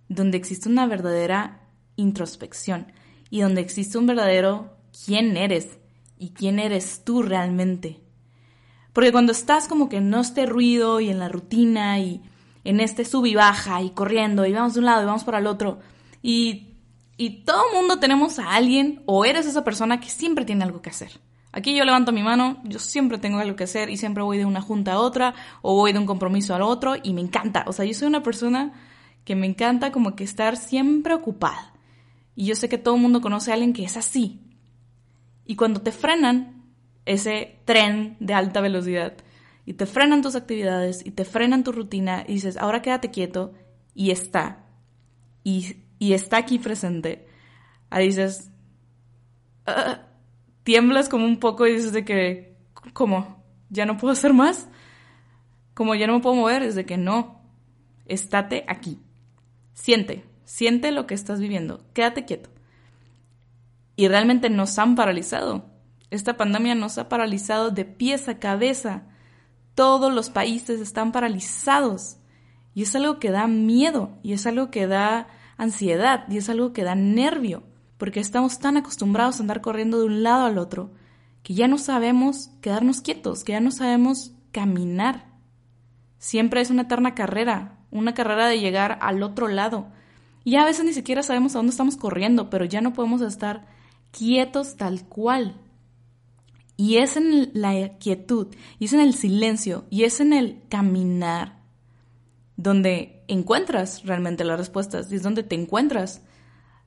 donde 0.08 0.36
existe 0.36 0.68
una 0.68 0.86
verdadera 0.86 1.68
introspección 1.96 2.92
y 3.30 3.40
donde 3.40 3.60
existe 3.60 3.96
un 3.96 4.06
verdadero 4.06 4.76
quién 5.04 5.36
eres 5.36 5.78
y 6.18 6.30
quién 6.30 6.58
eres 6.58 7.02
tú 7.04 7.22
realmente. 7.22 8.00
Porque 8.92 9.12
cuando 9.12 9.32
estás 9.32 9.68
como 9.68 9.88
que 9.88 9.98
en 9.98 10.12
este 10.14 10.46
ruido 10.46 11.00
y 11.00 11.10
en 11.10 11.18
la 11.18 11.28
rutina 11.28 11.98
y 11.98 12.22
en 12.64 12.80
este 12.80 13.04
sub 13.04 13.26
y 13.26 13.34
baja 13.34 13.82
y 13.82 13.90
corriendo 13.90 14.44
y 14.46 14.52
vamos 14.52 14.74
de 14.74 14.80
un 14.80 14.86
lado 14.86 15.02
y 15.02 15.06
vamos 15.06 15.24
para 15.24 15.38
el 15.38 15.46
otro 15.46 15.78
y 16.22 16.70
y 17.20 17.42
todo 17.44 17.64
mundo 17.74 17.98
tenemos 17.98 18.38
a 18.38 18.54
alguien 18.54 19.02
o 19.04 19.26
eres 19.26 19.44
esa 19.44 19.62
persona 19.62 20.00
que 20.00 20.08
siempre 20.08 20.46
tiene 20.46 20.64
algo 20.64 20.80
que 20.80 20.88
hacer. 20.88 21.20
Aquí 21.52 21.76
yo 21.76 21.84
levanto 21.84 22.12
mi 22.12 22.22
mano, 22.22 22.62
yo 22.64 22.78
siempre 22.78 23.18
tengo 23.18 23.38
algo 23.38 23.56
que 23.56 23.64
hacer 23.64 23.90
y 23.90 23.98
siempre 23.98 24.22
voy 24.22 24.38
de 24.38 24.46
una 24.46 24.62
junta 24.62 24.94
a 24.94 25.00
otra 25.00 25.34
o 25.60 25.74
voy 25.74 25.92
de 25.92 25.98
un 25.98 26.06
compromiso 26.06 26.54
al 26.54 26.62
otro 26.62 26.94
y 27.02 27.12
me 27.12 27.20
encanta. 27.20 27.64
O 27.66 27.74
sea, 27.74 27.84
yo 27.84 27.92
soy 27.92 28.08
una 28.08 28.22
persona 28.22 28.72
que 29.26 29.36
me 29.36 29.46
encanta 29.46 29.92
como 29.92 30.16
que 30.16 30.24
estar 30.24 30.56
siempre 30.56 31.12
ocupada. 31.12 31.74
Y 32.34 32.46
yo 32.46 32.54
sé 32.54 32.70
que 32.70 32.78
todo 32.78 32.94
el 32.94 33.02
mundo 33.02 33.20
conoce 33.20 33.50
a 33.50 33.54
alguien 33.54 33.74
que 33.74 33.84
es 33.84 33.98
así. 33.98 34.40
Y 35.44 35.56
cuando 35.56 35.82
te 35.82 35.92
frenan 35.92 36.59
ese 37.06 37.58
tren 37.64 38.16
de 38.20 38.34
alta 38.34 38.60
velocidad 38.60 39.14
y 39.66 39.74
te 39.74 39.86
frenan 39.86 40.22
tus 40.22 40.36
actividades 40.36 41.04
y 41.04 41.10
te 41.10 41.24
frenan 41.24 41.64
tu 41.64 41.72
rutina 41.72 42.24
y 42.26 42.34
dices, 42.34 42.56
ahora 42.56 42.82
quédate 42.82 43.10
quieto 43.10 43.52
y 43.94 44.10
está. 44.10 44.66
Y 45.42 45.76
y 46.00 46.14
está 46.14 46.38
aquí 46.38 46.58
presente, 46.58 47.28
ahí 47.90 48.06
dices, 48.06 48.50
ah", 49.66 50.06
tiemblas 50.64 51.10
como 51.10 51.26
un 51.26 51.38
poco 51.38 51.66
y 51.66 51.74
dices 51.74 51.92
de 51.92 52.06
que, 52.06 52.56
¿cómo? 52.94 53.44
¿Ya 53.68 53.84
no 53.84 53.98
puedo 53.98 54.12
hacer 54.12 54.32
más? 54.32 54.66
Como 55.74 55.94
ya 55.94 56.06
no 56.06 56.14
me 56.14 56.20
puedo 56.20 56.34
mover, 56.34 56.62
es 56.62 56.74
de 56.74 56.86
que 56.86 56.96
no, 56.96 57.42
estate 58.06 58.64
aquí. 58.66 58.98
Siente, 59.74 60.24
siente 60.44 60.90
lo 60.90 61.06
que 61.06 61.14
estás 61.14 61.38
viviendo, 61.38 61.84
quédate 61.92 62.24
quieto. 62.24 62.48
Y 63.94 64.08
realmente 64.08 64.48
nos 64.48 64.78
han 64.78 64.94
paralizado. 64.94 65.69
Esta 66.10 66.36
pandemia 66.36 66.74
nos 66.74 66.98
ha 66.98 67.08
paralizado 67.08 67.70
de 67.70 67.84
pies 67.84 68.28
a 68.28 68.38
cabeza. 68.38 69.04
Todos 69.74 70.12
los 70.12 70.30
países 70.30 70.80
están 70.80 71.12
paralizados. 71.12 72.16
Y 72.74 72.82
es 72.82 72.94
algo 72.94 73.18
que 73.18 73.30
da 73.30 73.46
miedo 73.46 74.18
y 74.22 74.32
es 74.32 74.46
algo 74.46 74.70
que 74.70 74.86
da 74.86 75.28
ansiedad 75.56 76.24
y 76.28 76.38
es 76.38 76.48
algo 76.48 76.72
que 76.72 76.84
da 76.84 76.94
nervio, 76.94 77.64
porque 77.98 78.20
estamos 78.20 78.58
tan 78.60 78.76
acostumbrados 78.76 79.38
a 79.38 79.42
andar 79.42 79.60
corriendo 79.60 79.98
de 79.98 80.06
un 80.06 80.22
lado 80.22 80.46
al 80.46 80.58
otro 80.58 80.92
que 81.42 81.54
ya 81.54 81.68
no 81.68 81.78
sabemos 81.78 82.50
quedarnos 82.60 83.00
quietos, 83.00 83.44
que 83.44 83.52
ya 83.52 83.60
no 83.60 83.70
sabemos 83.70 84.32
caminar. 84.52 85.26
Siempre 86.18 86.60
es 86.60 86.70
una 86.70 86.82
eterna 86.82 87.14
carrera, 87.14 87.78
una 87.90 88.14
carrera 88.14 88.46
de 88.46 88.60
llegar 88.60 88.98
al 89.00 89.22
otro 89.22 89.48
lado. 89.48 89.88
Y 90.44 90.56
a 90.56 90.64
veces 90.64 90.84
ni 90.84 90.92
siquiera 90.92 91.22
sabemos 91.22 91.54
a 91.54 91.58
dónde 91.58 91.70
estamos 91.70 91.96
corriendo, 91.96 92.50
pero 92.50 92.64
ya 92.64 92.80
no 92.80 92.92
podemos 92.92 93.22
estar 93.22 93.66
quietos 94.10 94.76
tal 94.76 95.04
cual. 95.04 95.56
Y 96.80 96.96
es 96.96 97.18
en 97.18 97.50
la 97.52 97.98
quietud, 97.98 98.46
y 98.78 98.86
es 98.86 98.94
en 98.94 99.00
el 99.00 99.12
silencio, 99.12 99.84
y 99.90 100.04
es 100.04 100.18
en 100.18 100.32
el 100.32 100.62
caminar 100.70 101.60
donde 102.56 103.22
encuentras 103.28 104.02
realmente 104.06 104.44
las 104.44 104.58
respuestas 104.58 105.12
y 105.12 105.16
es 105.16 105.22
donde 105.22 105.42
te 105.42 105.56
encuentras 105.56 106.22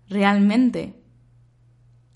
realmente. 0.09 0.99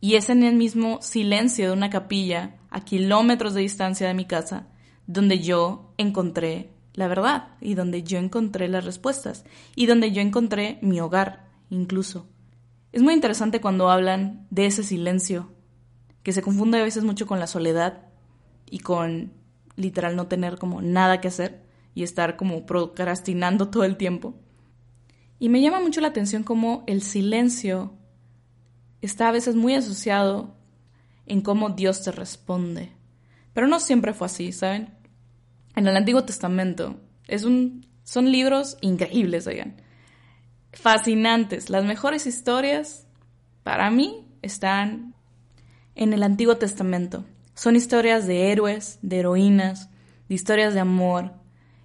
Y 0.02 0.16
es 0.16 0.32
en 0.32 0.42
el 0.42 0.56
mismo 0.56 1.04
silencio 1.04 1.68
de 1.68 1.74
una 1.74 1.92
capilla 1.92 2.56
a 2.72 2.84
kilómetros 2.84 3.54
de 3.54 3.62
distancia 3.62 4.08
de 4.08 4.16
mi 4.16 4.26
casa 4.26 4.70
donde 5.06 5.38
yo 5.38 5.94
encontré 6.00 6.72
la 6.96 7.08
verdad 7.08 7.50
y 7.62 7.76
donde 7.76 8.02
yo 8.02 8.18
encontré 8.18 8.70
las 8.70 8.86
respuestas 8.86 9.46
y 9.76 9.86
donde 9.86 10.12
yo 10.12 10.24
encontré 10.24 10.80
mi 10.82 11.00
hogar 11.00 11.48
incluso. 11.70 12.28
Es 12.92 13.04
muy 13.04 13.14
interesante 13.14 13.62
cuando 13.62 13.92
hablan 13.92 14.48
de 14.50 14.66
ese 14.66 14.82
silencio, 14.82 15.52
que 16.28 16.34
se 16.34 16.42
confunde 16.42 16.78
a 16.78 16.84
veces 16.84 17.06
mucho 17.06 17.26
con 17.26 17.40
la 17.40 17.48
soledad 17.48 18.02
y 18.70 18.80
con 18.80 19.32
literal 19.78 20.18
no 20.18 20.28
tener 20.28 20.58
como 20.58 20.82
nada 20.82 21.22
que 21.22 21.30
hacer 21.30 21.64
y 21.96 22.04
estar 22.04 22.36
como 22.36 22.66
procrastinando 22.66 23.70
todo 23.70 23.86
el 23.86 23.96
tiempo. 23.96 24.34
Y 25.40 25.48
me 25.48 25.62
llama 25.62 25.80
mucho 25.80 26.02
la 26.02 26.10
atención 26.10 26.44
cómo 26.44 26.84
el 26.86 27.02
silencio 27.02 27.94
está 29.02 29.30
a 29.30 29.32
veces 29.32 29.56
muy 29.56 29.74
asociado 29.74 30.54
en 31.28 31.40
cómo 31.40 31.70
Dios 31.70 32.04
te 32.04 32.12
responde. 32.12 32.92
Pero 33.54 33.68
no 33.68 33.80
siempre 33.80 34.14
fue 34.14 34.26
así, 34.26 34.52
¿saben? 34.52 34.98
En 35.78 35.88
el 35.88 35.96
Antiguo 35.96 36.26
Testamento 36.26 37.00
es 37.30 37.46
un, 37.46 37.88
son 38.04 38.34
libros 38.34 38.78
increíbles, 38.82 39.48
oigan. 39.48 39.82
Fascinantes. 40.74 41.70
Las 41.70 41.86
mejores 41.86 42.28
historias 42.28 43.08
para 43.64 43.90
mí 43.92 44.28
están 44.42 45.14
en 45.98 46.14
el 46.14 46.24
Antiguo 46.24 46.58
Testamento. 46.58 47.26
Son 47.54 47.76
historias 47.76 48.28
de 48.28 48.52
héroes, 48.52 49.00
de 49.02 49.20
heroínas, 49.20 49.90
de 50.30 50.36
historias 50.36 50.74
de 50.74 50.80
amor, 50.80 51.34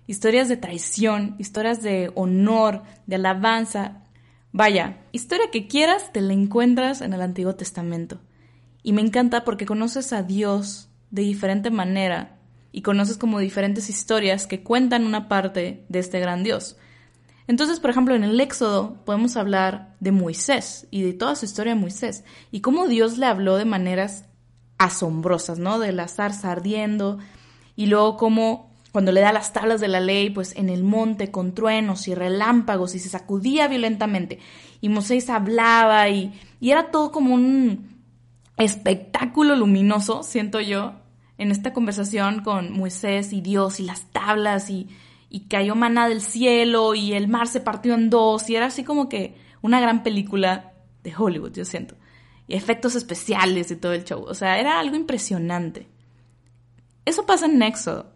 historias 0.07 0.49
de 0.49 0.57
traición, 0.57 1.35
historias 1.38 1.83
de 1.83 2.12
honor, 2.14 2.83
de 3.07 3.16
alabanza. 3.16 4.02
Vaya, 4.52 4.99
historia 5.12 5.50
que 5.50 5.66
quieras 5.66 6.12
te 6.12 6.21
la 6.21 6.35
encuentras 6.35 7.00
en 7.00 7.14
el 7.14 7.23
Antiguo 7.23 7.54
Testamento. 7.54 8.21
Y 8.83 8.92
me 8.92 9.00
encanta 9.00 9.45
porque 9.45 9.66
conoces 9.66 10.12
a 10.12 10.23
Dios 10.23 10.90
de 11.11 11.23
diferente 11.23 11.71
manera 11.71 12.38
y 12.71 12.83
conoces 12.83 13.16
como 13.16 13.38
diferentes 13.38 13.88
historias 13.88 14.47
que 14.47 14.62
cuentan 14.62 15.07
una 15.07 15.28
parte 15.28 15.85
de 15.88 15.99
este 15.99 16.21
gran 16.21 16.42
Dios. 16.42 16.76
Entonces, 17.46 17.80
por 17.80 17.90
ejemplo, 17.90 18.14
en 18.14 18.25
el 18.25 18.40
Éxodo 18.40 18.96
podemos 19.04 19.37
hablar 19.37 19.96
de 20.00 20.12
Moisés 20.12 20.87
y 20.90 21.02
de 21.02 21.12
toda 21.12 21.34
su 21.34 21.44
historia 21.44 21.75
de 21.75 21.80
Moisés 21.80 22.25
y 22.50 22.61
cómo 22.61 22.87
Dios 22.87 23.18
le 23.18 23.26
habló 23.26 23.56
de 23.56 23.64
maneras 23.64 24.25
asombrosas, 24.78 25.58
¿no? 25.58 25.78
De 25.78 25.92
la 25.92 26.08
zarza 26.08 26.52
ardiendo 26.52 27.18
y 27.76 27.87
luego 27.87 28.16
cómo 28.16 28.72
cuando 28.92 29.11
le 29.11 29.22
da 29.22 29.32
las 29.32 29.54
tablas 29.54 29.80
de 29.80 29.88
la 29.88 30.00
ley, 30.00 30.28
pues 30.28 30.54
en 30.54 30.68
el 30.68 30.84
monte 30.84 31.30
con 31.30 31.54
truenos 31.54 32.08
y 32.08 32.14
relámpagos 32.14 32.94
y 32.94 32.99
se 32.99 33.08
sacudía 33.08 33.66
violentamente. 33.66 34.38
Y 34.82 34.90
Moisés 34.90 35.30
hablaba 35.30 36.08
y, 36.11 36.38
era 36.61 36.90
todo 36.90 37.11
como 37.11 37.34
un 37.34 38.02
espectáculo 38.58 39.56
luminoso, 39.56 40.22
siento 40.22 40.61
yo, 40.61 40.92
en 41.38 41.50
esta 41.50 41.72
conversación 41.72 42.42
con 42.42 42.72
Moisés 42.72 43.32
y 43.32 43.40
Dios 43.40 43.80
y 43.80 43.84
las 43.84 44.04
tablas 44.12 44.68
y, 44.68 44.88
y 45.34 45.48
cayó 45.48 45.74
maná 45.74 46.08
del 46.08 46.20
cielo 46.20 46.94
y 46.94 47.14
el 47.14 47.26
mar 47.26 47.48
se 47.48 47.60
partió 47.60 47.94
en 47.94 48.10
dos 48.10 48.50
y 48.50 48.56
era 48.56 48.66
así 48.66 48.84
como 48.84 49.08
que 49.08 49.34
una 49.62 49.80
gran 49.80 50.02
película 50.02 50.74
de 51.02 51.14
Hollywood, 51.16 51.54
yo 51.54 51.64
siento. 51.64 51.96
Y 52.46 52.54
efectos 52.54 52.96
especiales 52.96 53.70
y 53.70 53.76
todo 53.76 53.94
el 53.94 54.04
show. 54.04 54.22
O 54.28 54.34
sea, 54.34 54.60
era 54.60 54.78
algo 54.78 54.94
impresionante. 54.94 55.88
Eso 57.06 57.24
pasa 57.24 57.46
en 57.46 57.62
Éxodo. 57.62 58.12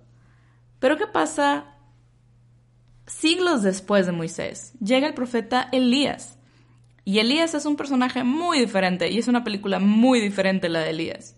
Pero 0.79 0.99
¿qué 0.99 1.07
pasa 1.07 1.79
siglos 3.07 3.63
después 3.63 4.05
de 4.05 4.13
Moisés? 4.13 4.75
Llega 4.79 5.07
el 5.07 5.15
profeta 5.15 5.71
Elías. 5.73 6.39
Y 7.07 7.21
Elías 7.21 7.55
es 7.55 7.65
un 7.65 7.77
personaje 7.77 8.25
muy 8.25 8.61
diferente 8.61 9.11
y 9.11 9.19
es 9.19 9.27
una 9.27 9.43
película 9.43 9.79
muy 9.79 10.21
diferente 10.21 10.69
la 10.69 10.81
de 10.81 10.91
Elías. 10.91 11.35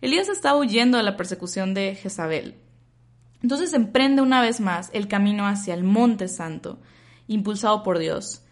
Elías 0.00 0.30
está 0.30 0.56
huyendo 0.56 0.96
de 0.96 1.04
la 1.04 1.18
persecución 1.18 1.74
de 1.74 1.96
Jezabel. 1.96 2.62
Entonces 3.42 3.72
emprende 3.72 4.22
una 4.22 4.40
vez 4.40 4.60
más 4.60 4.90
el 4.92 5.08
camino 5.08 5.46
hacia 5.46 5.74
el 5.74 5.84
Monte 5.84 6.28
Santo, 6.28 6.78
impulsado 7.26 7.82
por 7.82 7.98
Dios, 7.98 8.42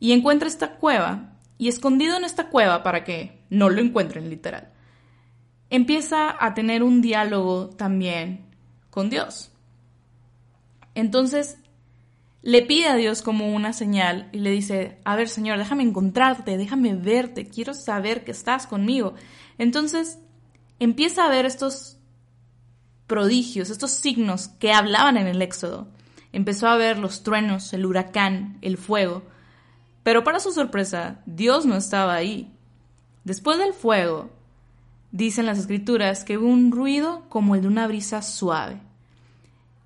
y 0.00 0.12
encuentra 0.12 0.48
esta 0.48 0.76
cueva, 0.76 1.38
y 1.58 1.68
escondido 1.68 2.16
en 2.16 2.24
esta 2.24 2.48
cueva 2.48 2.82
para 2.82 3.04
que 3.04 3.44
no 3.50 3.68
lo 3.68 3.80
encuentren 3.80 4.30
literal, 4.30 4.72
empieza 5.70 6.34
a 6.44 6.54
tener 6.54 6.82
un 6.82 7.00
diálogo 7.00 7.70
también 7.70 8.46
con 8.90 9.10
Dios. 9.10 9.52
Entonces, 10.94 11.58
le 12.42 12.62
pide 12.62 12.88
a 12.88 12.96
Dios 12.96 13.22
como 13.22 13.54
una 13.54 13.72
señal 13.72 14.28
y 14.32 14.40
le 14.40 14.50
dice, 14.50 14.98
a 15.04 15.14
ver 15.14 15.28
Señor, 15.28 15.58
déjame 15.58 15.84
encontrarte, 15.84 16.56
déjame 16.56 16.94
verte, 16.94 17.46
quiero 17.46 17.72
saber 17.72 18.24
que 18.24 18.32
estás 18.32 18.66
conmigo. 18.66 19.14
Entonces 19.58 20.18
empieza 20.80 21.24
a 21.24 21.28
ver 21.28 21.46
estos 21.46 21.98
prodigios, 23.12 23.68
estos 23.68 23.90
signos 23.90 24.48
que 24.48 24.72
hablaban 24.72 25.18
en 25.18 25.26
el 25.26 25.42
Éxodo. 25.42 25.86
Empezó 26.32 26.66
a 26.66 26.78
ver 26.78 26.96
los 26.96 27.22
truenos, 27.22 27.74
el 27.74 27.84
huracán, 27.84 28.56
el 28.62 28.78
fuego. 28.78 29.22
Pero 30.02 30.24
para 30.24 30.40
su 30.40 30.50
sorpresa, 30.50 31.20
Dios 31.26 31.66
no 31.66 31.76
estaba 31.76 32.14
ahí. 32.14 32.50
Después 33.22 33.58
del 33.58 33.74
fuego, 33.74 34.30
dicen 35.10 35.44
las 35.44 35.58
escrituras 35.58 36.24
que 36.24 36.38
hubo 36.38 36.46
un 36.46 36.72
ruido 36.72 37.26
como 37.28 37.54
el 37.54 37.60
de 37.60 37.68
una 37.68 37.86
brisa 37.86 38.22
suave. 38.22 38.80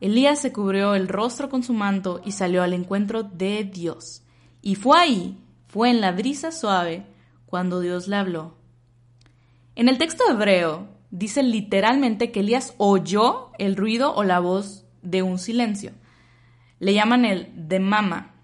Elías 0.00 0.38
se 0.38 0.52
cubrió 0.52 0.94
el 0.94 1.08
rostro 1.08 1.48
con 1.48 1.64
su 1.64 1.72
manto 1.72 2.20
y 2.24 2.30
salió 2.30 2.62
al 2.62 2.74
encuentro 2.74 3.24
de 3.24 3.64
Dios. 3.64 4.22
Y 4.62 4.76
fue 4.76 5.00
ahí, 5.00 5.36
fue 5.66 5.90
en 5.90 6.00
la 6.00 6.12
brisa 6.12 6.52
suave, 6.52 7.04
cuando 7.44 7.80
Dios 7.80 8.06
le 8.06 8.14
habló. 8.14 8.54
En 9.74 9.88
el 9.88 9.98
texto 9.98 10.22
hebreo 10.30 10.94
dice 11.10 11.42
literalmente 11.42 12.32
que 12.32 12.40
Elías 12.40 12.74
oyó 12.78 13.50
el 13.58 13.76
ruido 13.76 14.14
o 14.14 14.24
la 14.24 14.40
voz 14.40 14.86
de 15.02 15.22
un 15.22 15.38
silencio. 15.38 15.92
Le 16.78 16.94
llaman 16.94 17.24
el 17.24 17.68
de 17.68 17.80
mama. 17.80 18.34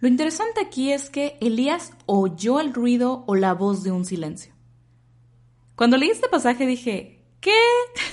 Lo 0.00 0.08
interesante 0.08 0.60
aquí 0.60 0.92
es 0.92 1.10
que 1.10 1.36
Elías 1.40 1.92
oyó 2.06 2.60
el 2.60 2.72
ruido 2.72 3.24
o 3.26 3.34
la 3.34 3.54
voz 3.54 3.82
de 3.82 3.90
un 3.90 4.04
silencio. 4.04 4.52
Cuando 5.74 5.96
leí 5.96 6.10
este 6.10 6.28
pasaje 6.28 6.66
dije, 6.66 7.24
¿qué? 7.40 7.58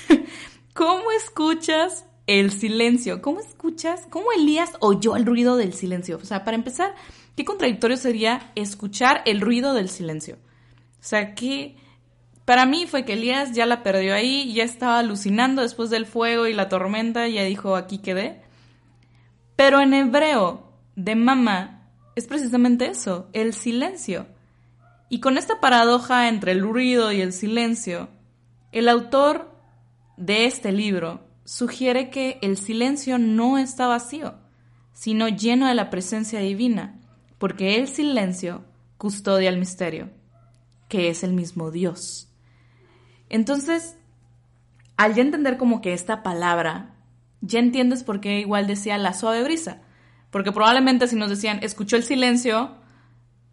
¿Cómo 0.74 1.12
escuchas 1.12 2.06
el 2.28 2.52
silencio. 2.52 3.22
¿Cómo 3.22 3.40
escuchas? 3.40 4.08
¿Cómo 4.10 4.32
Elías 4.32 4.74
oyó 4.80 5.16
el 5.16 5.26
ruido 5.26 5.58
del 5.58 5.74
silencio? 5.74 6.18
O 6.18 6.26
sea, 6.26 6.44
para 6.44 6.56
empezar, 6.56 6.96
qué 7.36 7.46
contradictorio 7.46 7.98
sería 7.98 8.52
escuchar 8.56 9.22
el 9.26 9.42
ruido 9.42 9.74
del 9.74 9.90
silencio. 9.90 10.38
O 11.00 11.04
sea, 11.04 11.36
que 11.36 11.76
para 12.46 12.68
mí 12.68 12.86
fue 12.86 13.06
que 13.06 13.14
Elías 13.14 13.54
ya 13.54 13.66
la 13.66 13.82
perdió 13.82 14.14
ahí, 14.14 14.54
ya 14.54 14.64
estaba 14.64 15.00
alucinando 15.00 15.64
después 15.64 15.90
del 15.90 16.06
fuego 16.06 16.46
y 16.46 16.54
la 16.54 16.70
tormenta, 16.70 17.28
ya 17.28 17.44
dijo, 17.44 17.76
aquí 17.76 17.98
quedé. 17.98 18.44
Pero 19.56 19.82
en 19.82 19.96
hebreo, 19.96 20.72
de 20.96 21.16
mamá, 21.16 21.90
es 22.16 22.28
precisamente 22.28 22.86
eso, 22.88 23.30
el 23.34 23.54
silencio. 23.54 24.28
Y 25.10 25.22
con 25.22 25.38
esta 25.38 25.60
paradoja 25.60 26.28
entre 26.28 26.52
el 26.52 26.62
ruido 26.62 27.12
y 27.12 27.22
el 27.22 27.34
silencio, 27.34 28.10
el 28.72 28.90
autor 28.90 29.52
de 30.18 30.46
este 30.46 30.72
libro 30.72 31.22
sugiere 31.46 32.10
que 32.10 32.38
el 32.42 32.58
silencio 32.58 33.18
no 33.18 33.58
está 33.58 33.88
vacío, 33.88 34.36
sino 34.94 35.28
lleno 35.30 35.68
de 35.68 35.76
la 35.76 35.90
presencia 35.90 36.40
divina, 36.40 37.00
porque 37.38 37.76
el 37.76 37.88
silencio 37.88 38.64
custodia 38.98 39.50
el 39.50 39.58
misterio, 39.58 40.10
que 40.88 41.10
es 41.10 41.24
el 41.24 41.34
mismo 41.34 41.72
Dios. 41.72 42.25
Entonces, 43.30 43.98
al 44.98 45.14
ya 45.16 45.22
entender 45.22 45.58
como 45.58 45.82
que 45.82 45.94
esta 45.94 46.24
palabra, 46.24 46.96
ya 47.42 47.60
entiendes 47.60 48.04
por 48.04 48.22
qué 48.22 48.40
igual 48.40 48.68
decía 48.68 48.98
la 48.98 49.14
suave 49.14 49.44
brisa, 49.44 49.82
porque 50.32 50.52
probablemente 50.52 51.08
si 51.08 51.16
nos 51.16 51.30
decían 51.30 51.60
escuchó 51.62 51.96
el 51.96 52.04
silencio, 52.04 52.76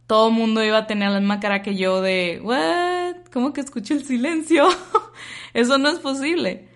todo 0.06 0.28
el 0.28 0.34
mundo 0.34 0.64
iba 0.64 0.78
a 0.78 0.86
tener 0.86 1.10
la 1.10 1.20
misma 1.20 1.40
cara 1.40 1.62
que 1.62 1.76
yo 1.76 2.00
de, 2.00 2.40
¿what? 2.42 3.30
¿Cómo 3.32 3.52
que 3.52 3.60
escuchó 3.60 3.94
el 3.94 4.04
silencio? 4.04 4.68
Eso 5.54 5.78
no 5.78 5.88
es 5.88 5.98
posible. 5.98 6.68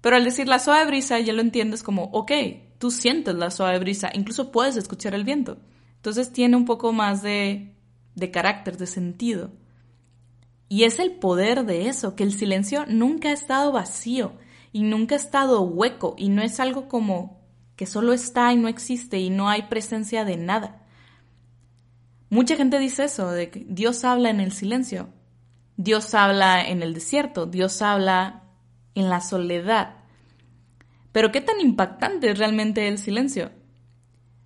Pero 0.00 0.16
al 0.16 0.24
decir 0.24 0.48
la 0.48 0.58
suave 0.58 0.86
brisa 0.86 1.18
ya 1.20 1.32
lo 1.32 1.40
entiendes 1.40 1.82
como, 1.82 2.04
ok, 2.04 2.32
tú 2.78 2.90
sientes 2.90 3.34
la 3.34 3.50
suave 3.50 3.78
brisa, 3.78 4.10
incluso 4.14 4.50
puedes 4.52 4.76
escuchar 4.76 5.14
el 5.14 5.24
viento. 5.24 5.58
Entonces 5.96 6.32
tiene 6.32 6.56
un 6.56 6.64
poco 6.64 6.92
más 6.92 7.22
de, 7.22 7.74
de 8.14 8.30
carácter, 8.30 8.78
de 8.78 8.86
sentido. 8.86 9.50
Y 10.72 10.84
es 10.84 11.00
el 11.00 11.10
poder 11.10 11.66
de 11.66 11.88
eso, 11.88 12.14
que 12.14 12.22
el 12.22 12.32
silencio 12.32 12.86
nunca 12.86 13.30
ha 13.30 13.32
estado 13.32 13.72
vacío 13.72 14.34
y 14.70 14.84
nunca 14.84 15.16
ha 15.16 15.18
estado 15.18 15.62
hueco 15.62 16.14
y 16.16 16.28
no 16.28 16.42
es 16.42 16.60
algo 16.60 16.86
como 16.86 17.40
que 17.74 17.86
solo 17.86 18.12
está 18.12 18.52
y 18.52 18.56
no 18.56 18.68
existe 18.68 19.18
y 19.18 19.30
no 19.30 19.48
hay 19.48 19.62
presencia 19.62 20.24
de 20.24 20.36
nada. 20.36 20.86
Mucha 22.28 22.54
gente 22.54 22.78
dice 22.78 23.02
eso, 23.02 23.32
de 23.32 23.50
que 23.50 23.66
Dios 23.68 24.04
habla 24.04 24.30
en 24.30 24.38
el 24.38 24.52
silencio, 24.52 25.08
Dios 25.76 26.14
habla 26.14 26.64
en 26.64 26.84
el 26.84 26.94
desierto, 26.94 27.46
Dios 27.46 27.82
habla 27.82 28.44
en 28.94 29.08
la 29.08 29.20
soledad. 29.20 29.96
Pero 31.10 31.32
qué 31.32 31.40
tan 31.40 31.60
impactante 31.60 32.30
es 32.30 32.38
realmente 32.38 32.86
el 32.86 32.98
silencio. 32.98 33.50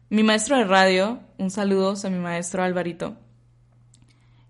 Mi 0.08 0.22
maestro 0.22 0.56
de 0.56 0.64
radio, 0.64 1.20
un 1.36 1.50
saludo 1.50 1.92
a 2.02 2.08
mi 2.08 2.18
maestro 2.18 2.62
Alvarito, 2.62 3.18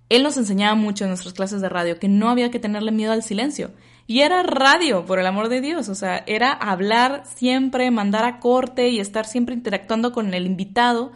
él 0.09 0.23
nos 0.23 0.37
enseñaba 0.37 0.75
mucho 0.75 1.05
en 1.05 1.11
nuestras 1.11 1.35
clases 1.35 1.61
de 1.61 1.69
radio 1.69 1.99
que 1.99 2.09
no 2.09 2.29
había 2.29 2.51
que 2.51 2.59
tenerle 2.59 2.93
miedo 2.93 3.13
al 3.13 3.23
silencio. 3.23 3.73
Y 4.07 4.21
era 4.21 4.43
radio, 4.43 5.07
por 5.07 5.19
el 5.19 5.27
amor 5.27 5.49
de 5.49 5.61
Dios. 5.61 5.89
O 5.89 5.95
sea, 5.95 6.23
era 6.27 6.53
hablar 6.53 7.25
siempre, 7.37 7.91
mandar 7.91 8.25
a 8.25 8.39
corte 8.39 8.91
y 8.91 9.01
estar 9.01 9.25
siempre 9.25 9.55
interactuando 9.55 10.13
con 10.13 10.35
el 10.35 10.47
invitado. 10.47 11.13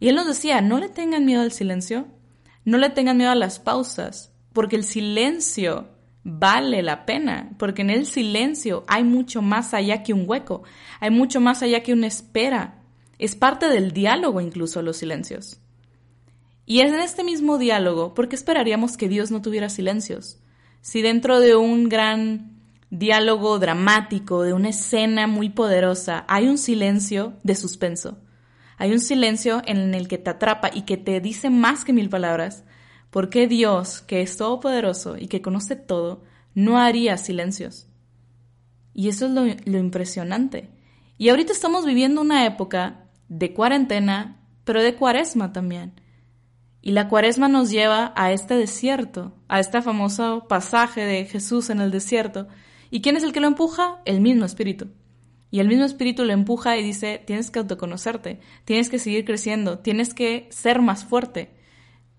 Y 0.00 0.08
él 0.08 0.16
nos 0.16 0.26
decía, 0.26 0.60
no 0.60 0.78
le 0.78 0.88
tengan 0.88 1.24
miedo 1.24 1.42
al 1.42 1.52
silencio, 1.52 2.06
no 2.64 2.78
le 2.78 2.90
tengan 2.90 3.16
miedo 3.16 3.30
a 3.30 3.36
las 3.36 3.60
pausas, 3.60 4.32
porque 4.52 4.74
el 4.74 4.84
silencio 4.84 5.88
vale 6.24 6.82
la 6.82 7.06
pena, 7.06 7.50
porque 7.58 7.82
en 7.82 7.90
el 7.90 8.06
silencio 8.06 8.84
hay 8.88 9.04
mucho 9.04 9.42
más 9.42 9.74
allá 9.74 10.02
que 10.02 10.12
un 10.12 10.28
hueco, 10.28 10.62
hay 10.98 11.10
mucho 11.10 11.40
más 11.40 11.62
allá 11.62 11.82
que 11.84 11.92
una 11.92 12.08
espera. 12.08 12.82
Es 13.18 13.36
parte 13.36 13.68
del 13.68 13.92
diálogo 13.92 14.40
incluso 14.40 14.82
los 14.82 14.96
silencios. 14.96 15.61
Y 16.64 16.80
es 16.80 16.92
en 16.92 17.00
este 17.00 17.24
mismo 17.24 17.58
diálogo, 17.58 18.14
¿por 18.14 18.28
qué 18.28 18.36
esperaríamos 18.36 18.96
que 18.96 19.08
Dios 19.08 19.30
no 19.30 19.42
tuviera 19.42 19.68
silencios? 19.68 20.38
Si 20.80 21.02
dentro 21.02 21.40
de 21.40 21.56
un 21.56 21.88
gran 21.88 22.60
diálogo 22.90 23.58
dramático, 23.58 24.42
de 24.42 24.52
una 24.52 24.68
escena 24.68 25.26
muy 25.26 25.48
poderosa, 25.48 26.24
hay 26.28 26.48
un 26.48 26.58
silencio 26.58 27.34
de 27.42 27.54
suspenso, 27.54 28.18
hay 28.76 28.92
un 28.92 29.00
silencio 29.00 29.62
en 29.66 29.94
el 29.94 30.08
que 30.08 30.18
te 30.18 30.30
atrapa 30.30 30.70
y 30.72 30.82
que 30.82 30.96
te 30.96 31.20
dice 31.20 31.50
más 31.50 31.84
que 31.84 31.92
mil 31.92 32.08
palabras, 32.08 32.64
¿Por 33.12 33.28
qué 33.28 33.46
Dios, 33.46 34.00
que 34.00 34.22
es 34.22 34.38
todopoderoso 34.38 35.18
y 35.18 35.28
que 35.28 35.42
conoce 35.42 35.76
todo, 35.76 36.22
no 36.54 36.78
haría 36.78 37.18
silencios? 37.18 37.86
Y 38.94 39.10
eso 39.10 39.26
es 39.26 39.32
lo, 39.66 39.78
impresionante. 39.78 40.70
Y 41.18 41.28
ahorita 41.28 41.52
estamos 41.52 41.84
viviendo 41.84 42.22
una 42.22 42.46
época 42.46 43.04
de 43.28 43.52
cuarentena, 43.52 44.40
pero 44.64 44.82
de 44.82 44.94
cuaresma 44.94 45.52
también. 45.52 45.92
Y 46.82 46.92
la 46.92 47.08
cuaresma 47.08 47.48
nos 47.48 47.70
lleva 47.70 48.12
a 48.16 48.32
este 48.32 48.54
desierto, 48.54 49.32
a 49.48 49.60
este 49.60 49.80
famoso 49.80 50.46
pasaje 50.48 51.06
de 51.06 51.24
Jesús 51.24 51.70
en 51.70 51.80
el 51.80 51.90
desierto. 51.90 52.48
¿Y 52.90 53.00
quién 53.00 53.16
es 53.16 53.22
el 53.22 53.32
que 53.32 53.40
lo 53.40 53.46
empuja? 53.46 54.02
El 54.04 54.20
mismo 54.20 54.44
Espíritu. 54.44 54.88
Y 55.50 55.60
el 55.60 55.68
mismo 55.68 55.84
Espíritu 55.84 56.24
lo 56.24 56.32
empuja 56.32 56.76
y 56.76 56.82
dice, 56.82 57.22
tienes 57.24 57.50
que 57.50 57.60
autoconocerte, 57.60 58.40
tienes 58.64 58.90
que 58.90 58.98
seguir 58.98 59.24
creciendo, 59.24 59.78
tienes 59.78 60.12
que 60.12 60.48
ser 60.50 60.82
más 60.82 61.04
fuerte 61.04 61.62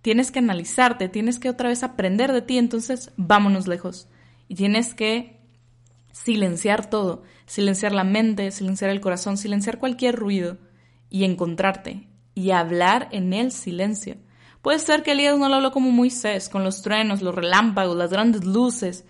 tienes 0.04 0.32
que 0.32 0.40
analizarte, 0.40 1.08
tienes 1.08 1.40
que 1.40 1.50
otra 1.50 1.70
vez 1.70 1.82
aprender 1.82 2.34
de 2.34 2.42
ti, 2.42 2.58
entonces 2.58 3.12
vámonos 3.16 3.68
lejos. 3.68 4.10
Y 4.50 4.56
tienes 4.56 4.94
que 4.94 5.40
silenciar 6.12 6.90
todo, 6.90 7.24
silenciar 7.46 7.94
la 7.94 8.04
mente, 8.04 8.52
silenciar 8.52 8.92
el 8.92 9.00
corazón, 9.00 9.38
silenciar 9.38 9.80
cualquier 9.80 10.18
ruido 10.18 10.58
y 11.10 11.24
encontrarte 11.24 12.10
y 12.36 12.52
hablar 12.52 13.08
en 13.12 13.32
el 13.32 13.54
silencio. 13.54 14.18
Puede 14.64 14.80
ser 14.80 15.04
que 15.04 15.12
Elías 15.12 15.38
no 15.38 15.50
lo 15.50 15.56
habló 15.56 15.74
como 15.74 15.92
Moisés, 15.92 16.48
con 16.48 16.64
los 16.64 16.82
truenos, 16.82 17.22
los 17.22 17.36
relámpagos, 17.36 17.98
las 17.98 18.10
grandes 18.10 18.46
luces. 18.46 19.04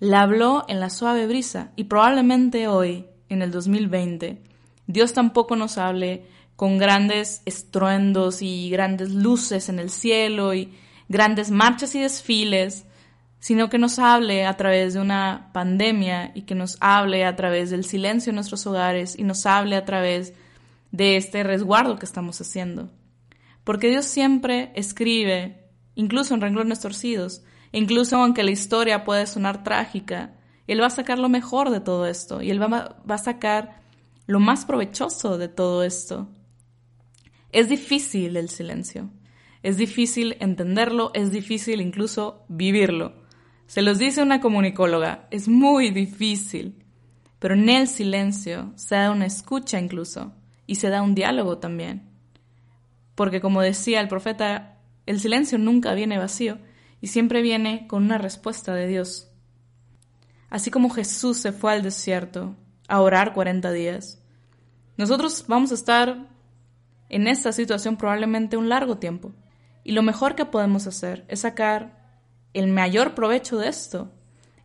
La 0.00 0.22
habló 0.22 0.64
en 0.66 0.80
la 0.80 0.90
suave 0.90 1.28
brisa 1.28 1.70
y 1.76 1.84
probablemente 1.84 2.66
hoy, 2.66 3.06
en 3.28 3.42
el 3.42 3.52
2020, 3.52 4.42
Dios 4.88 5.12
tampoco 5.12 5.54
nos 5.54 5.78
hable 5.78 6.26
con 6.56 6.76
grandes 6.76 7.40
estruendos 7.44 8.42
y 8.42 8.68
grandes 8.68 9.10
luces 9.10 9.68
en 9.68 9.78
el 9.78 9.90
cielo 9.90 10.54
y 10.54 10.74
grandes 11.08 11.52
marchas 11.52 11.94
y 11.94 12.00
desfiles, 12.00 12.84
sino 13.38 13.70
que 13.70 13.78
nos 13.78 14.00
hable 14.00 14.44
a 14.44 14.56
través 14.56 14.94
de 14.94 15.00
una 15.00 15.50
pandemia 15.52 16.32
y 16.34 16.42
que 16.42 16.56
nos 16.56 16.78
hable 16.80 17.24
a 17.24 17.36
través 17.36 17.70
del 17.70 17.84
silencio 17.84 18.30
en 18.30 18.36
nuestros 18.36 18.66
hogares 18.66 19.16
y 19.16 19.22
nos 19.22 19.46
hable 19.46 19.76
a 19.76 19.84
través 19.84 20.34
de 20.90 21.16
este 21.16 21.44
resguardo 21.44 21.96
que 21.96 22.06
estamos 22.06 22.40
haciendo. 22.40 22.90
Porque 23.64 23.88
Dios 23.88 24.04
siempre 24.04 24.72
escribe, 24.74 25.68
incluso 25.94 26.34
en 26.34 26.40
renglones 26.40 26.80
torcidos, 26.80 27.42
incluso 27.72 28.16
aunque 28.16 28.44
la 28.44 28.50
historia 28.50 29.04
puede 29.04 29.26
sonar 29.26 29.64
trágica, 29.64 30.34
Él 30.66 30.80
va 30.80 30.86
a 30.86 30.90
sacar 30.90 31.18
lo 31.18 31.28
mejor 31.28 31.70
de 31.70 31.80
todo 31.80 32.06
esto 32.06 32.42
y 32.42 32.50
Él 32.50 32.62
va, 32.62 32.68
va 32.68 33.14
a 33.14 33.18
sacar 33.18 33.82
lo 34.26 34.40
más 34.40 34.64
provechoso 34.64 35.38
de 35.38 35.48
todo 35.48 35.82
esto. 35.82 36.28
Es 37.52 37.68
difícil 37.68 38.36
el 38.36 38.48
silencio. 38.48 39.10
Es 39.62 39.76
difícil 39.78 40.36
entenderlo, 40.40 41.10
es 41.14 41.32
difícil 41.32 41.80
incluso 41.80 42.44
vivirlo. 42.48 43.14
Se 43.66 43.80
los 43.80 43.98
dice 43.98 44.22
una 44.22 44.40
comunicóloga, 44.40 45.26
es 45.30 45.48
muy 45.48 45.90
difícil. 45.90 46.84
Pero 47.38 47.54
en 47.54 47.68
el 47.68 47.88
silencio 47.88 48.72
se 48.76 48.96
da 48.96 49.10
una 49.10 49.26
escucha 49.26 49.78
incluso. 49.78 50.32
y 50.66 50.76
se 50.76 50.88
da 50.88 51.02
un 51.02 51.14
diálogo 51.14 51.58
también. 51.58 52.13
Porque 53.14 53.40
como 53.40 53.60
decía 53.60 54.00
el 54.00 54.08
profeta, 54.08 54.78
el 55.06 55.20
silencio 55.20 55.58
nunca 55.58 55.94
viene 55.94 56.18
vacío 56.18 56.58
y 57.00 57.08
siempre 57.08 57.42
viene 57.42 57.86
con 57.86 58.04
una 58.04 58.18
respuesta 58.18 58.74
de 58.74 58.86
Dios. 58.86 59.30
Así 60.50 60.70
como 60.70 60.90
Jesús 60.90 61.38
se 61.38 61.52
fue 61.52 61.72
al 61.72 61.82
desierto 61.82 62.56
a 62.88 63.00
orar 63.00 63.32
40 63.32 63.72
días, 63.72 64.22
nosotros 64.96 65.44
vamos 65.48 65.72
a 65.72 65.74
estar 65.74 66.28
en 67.08 67.26
esta 67.26 67.52
situación 67.52 67.96
probablemente 67.96 68.56
un 68.56 68.68
largo 68.68 68.98
tiempo. 68.98 69.32
Y 69.82 69.92
lo 69.92 70.02
mejor 70.02 70.34
que 70.34 70.46
podemos 70.46 70.86
hacer 70.86 71.24
es 71.28 71.40
sacar 71.40 72.04
el 72.54 72.68
mayor 72.68 73.14
provecho 73.14 73.58
de 73.58 73.68
esto, 73.68 74.10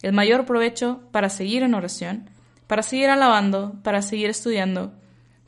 el 0.01 0.13
mayor 0.13 0.45
provecho 0.45 1.01
para 1.11 1.29
seguir 1.29 1.63
en 1.63 1.73
oración, 1.73 2.29
para 2.67 2.83
seguir 2.83 3.09
alabando, 3.09 3.79
para 3.83 4.01
seguir 4.01 4.29
estudiando, 4.29 4.93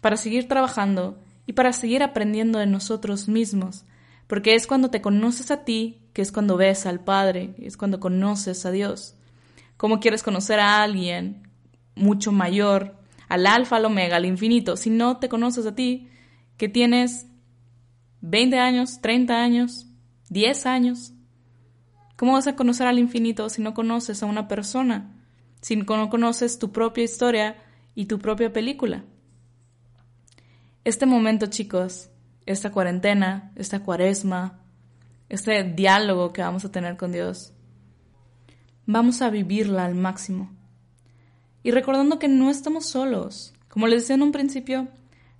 para 0.01 0.17
seguir 0.17 0.47
trabajando 0.47 1.17
y 1.45 1.53
para 1.53 1.73
seguir 1.73 2.03
aprendiendo 2.03 2.59
de 2.59 2.67
nosotros 2.67 3.27
mismos, 3.27 3.85
porque 4.27 4.55
es 4.55 4.67
cuando 4.67 4.89
te 4.89 5.01
conoces 5.01 5.51
a 5.51 5.63
ti 5.65 6.01
que 6.13 6.21
es 6.21 6.31
cuando 6.31 6.57
ves 6.57 6.85
al 6.85 7.03
Padre, 7.03 7.55
es 7.59 7.77
cuando 7.77 7.99
conoces 7.99 8.65
a 8.65 8.71
Dios. 8.71 9.15
¿Cómo 9.77 9.99
quieres 9.99 10.23
conocer 10.23 10.59
a 10.59 10.83
alguien 10.83 11.49
mucho 11.95 12.31
mayor, 12.31 12.97
al 13.29 13.47
alfa, 13.47 13.77
al 13.77 13.85
omega, 13.85 14.17
al 14.17 14.25
infinito, 14.25 14.77
si 14.77 14.89
no 14.89 15.17
te 15.17 15.29
conoces 15.29 15.65
a 15.65 15.75
ti, 15.75 16.09
que 16.57 16.69
tienes 16.69 17.27
20 18.21 18.59
años, 18.59 19.01
30 19.01 19.41
años, 19.41 19.87
10 20.29 20.65
años? 20.65 21.13
¿Cómo 22.17 22.33
vas 22.33 22.47
a 22.47 22.55
conocer 22.55 22.87
al 22.87 22.99
infinito 22.99 23.49
si 23.49 23.61
no 23.61 23.73
conoces 23.73 24.21
a 24.21 24.27
una 24.27 24.47
persona? 24.47 25.17
Si 25.61 25.75
no 25.75 26.09
conoces 26.09 26.59
tu 26.59 26.71
propia 26.71 27.03
historia 27.03 27.57
y 27.95 28.05
tu 28.05 28.19
propia 28.19 28.53
película. 28.53 29.05
Este 30.83 31.05
momento, 31.05 31.45
chicos, 31.45 32.09
esta 32.47 32.71
cuarentena, 32.71 33.51
esta 33.55 33.83
cuaresma, 33.83 34.63
este 35.29 35.63
diálogo 35.63 36.33
que 36.33 36.41
vamos 36.41 36.65
a 36.65 36.71
tener 36.71 36.97
con 36.97 37.11
Dios, 37.11 37.53
vamos 38.87 39.21
a 39.21 39.29
vivirla 39.29 39.85
al 39.85 39.93
máximo. 39.93 40.49
Y 41.61 41.69
recordando 41.69 42.17
que 42.17 42.27
no 42.27 42.49
estamos 42.49 42.87
solos. 42.87 43.53
Como 43.67 43.85
les 43.85 44.01
decía 44.01 44.15
en 44.15 44.23
un 44.23 44.31
principio, 44.31 44.87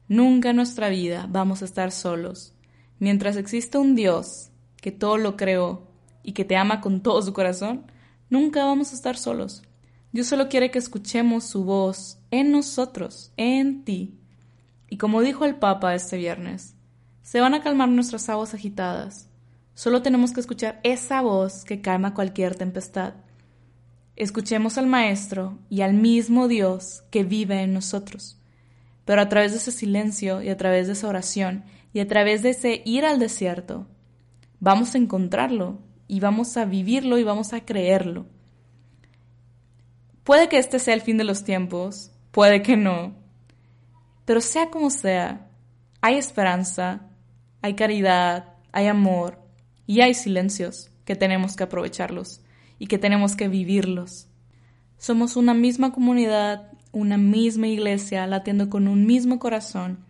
nunca 0.07 0.51
en 0.51 0.57
nuestra 0.57 0.89
vida 0.89 1.25
vamos 1.27 1.63
a 1.63 1.65
estar 1.65 1.91
solos. 1.91 2.53
Mientras 2.99 3.35
exista 3.35 3.79
un 3.79 3.95
Dios 3.95 4.51
que 4.79 4.91
todo 4.91 5.17
lo 5.17 5.37
creó 5.37 5.87
y 6.21 6.33
que 6.33 6.45
te 6.45 6.55
ama 6.55 6.81
con 6.81 7.01
todo 7.01 7.19
su 7.23 7.33
corazón, 7.33 7.87
nunca 8.29 8.63
vamos 8.63 8.91
a 8.91 8.95
estar 8.95 9.17
solos. 9.17 9.63
Dios 10.11 10.27
solo 10.27 10.49
quiere 10.49 10.69
que 10.69 10.77
escuchemos 10.77 11.45
su 11.45 11.63
voz 11.63 12.19
en 12.29 12.51
nosotros, 12.51 13.33
en 13.37 13.83
ti, 13.83 14.20
y 14.91 14.97
como 14.97 15.21
dijo 15.21 15.45
el 15.45 15.55
Papa 15.55 15.95
este 15.95 16.17
viernes, 16.17 16.75
se 17.21 17.39
van 17.39 17.53
a 17.53 17.63
calmar 17.63 17.87
nuestras 17.87 18.27
aguas 18.27 18.53
agitadas. 18.53 19.29
Solo 19.73 20.01
tenemos 20.01 20.33
que 20.33 20.41
escuchar 20.41 20.81
esa 20.83 21.21
voz 21.21 21.63
que 21.63 21.79
calma 21.79 22.13
cualquier 22.13 22.55
tempestad. 22.55 23.13
Escuchemos 24.17 24.77
al 24.77 24.87
Maestro 24.87 25.57
y 25.69 25.79
al 25.79 25.93
mismo 25.93 26.49
Dios 26.49 27.03
que 27.09 27.23
vive 27.23 27.61
en 27.61 27.73
nosotros. 27.73 28.37
Pero 29.05 29.21
a 29.21 29.29
través 29.29 29.53
de 29.53 29.59
ese 29.59 29.71
silencio 29.71 30.41
y 30.41 30.49
a 30.49 30.57
través 30.57 30.87
de 30.87 30.93
esa 30.93 31.07
oración 31.07 31.63
y 31.93 32.01
a 32.01 32.07
través 32.09 32.43
de 32.43 32.49
ese 32.49 32.81
ir 32.83 33.05
al 33.05 33.17
desierto, 33.17 33.87
vamos 34.59 34.93
a 34.93 34.97
encontrarlo 34.97 35.79
y 36.09 36.19
vamos 36.19 36.57
a 36.57 36.65
vivirlo 36.65 37.17
y 37.17 37.23
vamos 37.23 37.53
a 37.53 37.61
creerlo. 37.61 38.25
Puede 40.25 40.49
que 40.49 40.57
este 40.57 40.79
sea 40.79 40.95
el 40.95 41.01
fin 41.01 41.17
de 41.17 41.23
los 41.23 41.45
tiempos, 41.45 42.11
puede 42.31 42.61
que 42.61 42.75
no, 42.75 43.20
pero 44.25 44.41
sea 44.41 44.69
como 44.69 44.89
sea, 44.89 45.49
hay 46.01 46.15
esperanza, 46.15 47.07
hay 47.61 47.75
caridad, 47.75 48.55
hay 48.71 48.87
amor 48.87 49.39
y 49.85 50.01
hay 50.01 50.13
silencios 50.13 50.91
que 51.05 51.15
tenemos 51.15 51.55
que 51.55 51.63
aprovecharlos 51.63 52.41
y 52.79 52.87
que 52.87 52.97
tenemos 52.97 53.35
que 53.35 53.47
vivirlos. 53.47 54.27
Somos 54.97 55.35
una 55.35 55.53
misma 55.53 55.91
comunidad, 55.91 56.71
una 56.91 57.17
misma 57.17 57.67
iglesia, 57.67 58.27
latiendo 58.27 58.69
con 58.69 58.87
un 58.87 59.05
mismo 59.05 59.39
corazón 59.39 60.05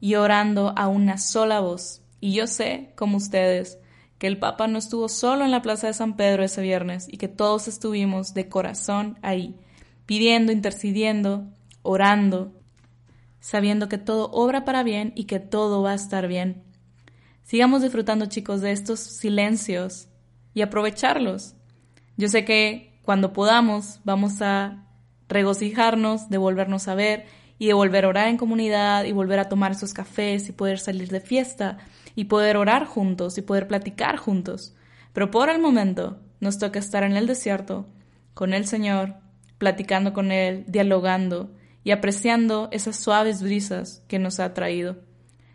y 0.00 0.14
orando 0.14 0.72
a 0.76 0.88
una 0.88 1.18
sola 1.18 1.60
voz. 1.60 2.02
Y 2.20 2.32
yo 2.32 2.46
sé, 2.46 2.92
como 2.94 3.16
ustedes, 3.16 3.78
que 4.18 4.26
el 4.26 4.38
Papa 4.38 4.66
no 4.66 4.78
estuvo 4.78 5.08
solo 5.08 5.44
en 5.44 5.50
la 5.50 5.62
Plaza 5.62 5.86
de 5.86 5.94
San 5.94 6.16
Pedro 6.16 6.42
ese 6.42 6.62
viernes 6.62 7.06
y 7.10 7.16
que 7.16 7.28
todos 7.28 7.68
estuvimos 7.68 8.34
de 8.34 8.48
corazón 8.48 9.18
ahí, 9.22 9.54
pidiendo, 10.06 10.52
intercediendo, 10.52 11.46
orando 11.82 12.52
sabiendo 13.40 13.88
que 13.88 13.98
todo 13.98 14.30
obra 14.32 14.64
para 14.64 14.82
bien 14.82 15.12
y 15.14 15.24
que 15.24 15.40
todo 15.40 15.82
va 15.82 15.92
a 15.92 15.96
estar 15.96 16.28
bien. 16.28 16.64
Sigamos 17.42 17.82
disfrutando, 17.82 18.26
chicos, 18.26 18.60
de 18.60 18.72
estos 18.72 19.00
silencios 19.00 20.08
y 20.54 20.62
aprovecharlos. 20.62 21.54
Yo 22.16 22.28
sé 22.28 22.44
que 22.44 23.00
cuando 23.02 23.32
podamos 23.32 24.00
vamos 24.04 24.42
a 24.42 24.84
regocijarnos 25.28 26.28
de 26.28 26.38
volvernos 26.38 26.88
a 26.88 26.94
ver 26.94 27.26
y 27.58 27.66
de 27.66 27.72
volver 27.72 28.04
a 28.04 28.08
orar 28.08 28.28
en 28.28 28.36
comunidad 28.36 29.04
y 29.04 29.12
volver 29.12 29.38
a 29.38 29.48
tomar 29.48 29.72
esos 29.72 29.92
cafés 29.92 30.48
y 30.48 30.52
poder 30.52 30.78
salir 30.78 31.08
de 31.08 31.20
fiesta 31.20 31.78
y 32.14 32.24
poder 32.24 32.56
orar 32.56 32.86
juntos 32.86 33.38
y 33.38 33.42
poder 33.42 33.66
platicar 33.66 34.16
juntos. 34.16 34.74
Pero 35.12 35.30
por 35.30 35.48
el 35.48 35.60
momento 35.60 36.20
nos 36.40 36.58
toca 36.58 36.78
estar 36.78 37.02
en 37.02 37.16
el 37.16 37.26
desierto 37.26 37.86
con 38.34 38.54
el 38.54 38.66
Señor, 38.66 39.16
platicando 39.58 40.12
con 40.12 40.30
Él, 40.30 40.64
dialogando 40.68 41.50
y 41.84 41.90
apreciando 41.90 42.68
esas 42.72 42.96
suaves 42.96 43.42
brisas 43.42 44.02
que 44.08 44.18
nos 44.18 44.40
ha 44.40 44.54
traído. 44.54 44.96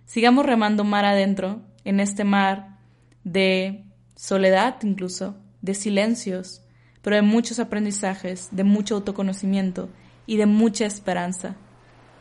Sigamos 0.05 0.45
remando 0.45 0.83
mar 0.83 1.05
adentro, 1.05 1.61
en 1.85 1.99
este 1.99 2.23
mar 2.23 2.77
de 3.23 3.85
soledad 4.15 4.77
incluso, 4.83 5.35
de 5.61 5.73
silencios, 5.73 6.61
pero 7.01 7.15
de 7.15 7.21
muchos 7.21 7.59
aprendizajes, 7.59 8.49
de 8.51 8.63
mucho 8.63 8.95
autoconocimiento 8.95 9.89
y 10.25 10.37
de 10.37 10.45
mucha 10.45 10.85
esperanza. 10.85 11.55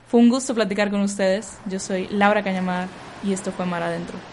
Fue 0.09 0.21
un 0.21 0.29
gusto 0.29 0.55
platicar 0.55 0.91
con 0.91 1.01
ustedes. 1.01 1.59
Yo 1.67 1.79
soy 1.79 2.07
Laura 2.11 2.43
Cañamar 2.43 2.89
y 3.25 3.33
esto 3.33 3.53
fue 3.53 3.65
Mar 3.65 3.83
Adentro. 3.83 4.32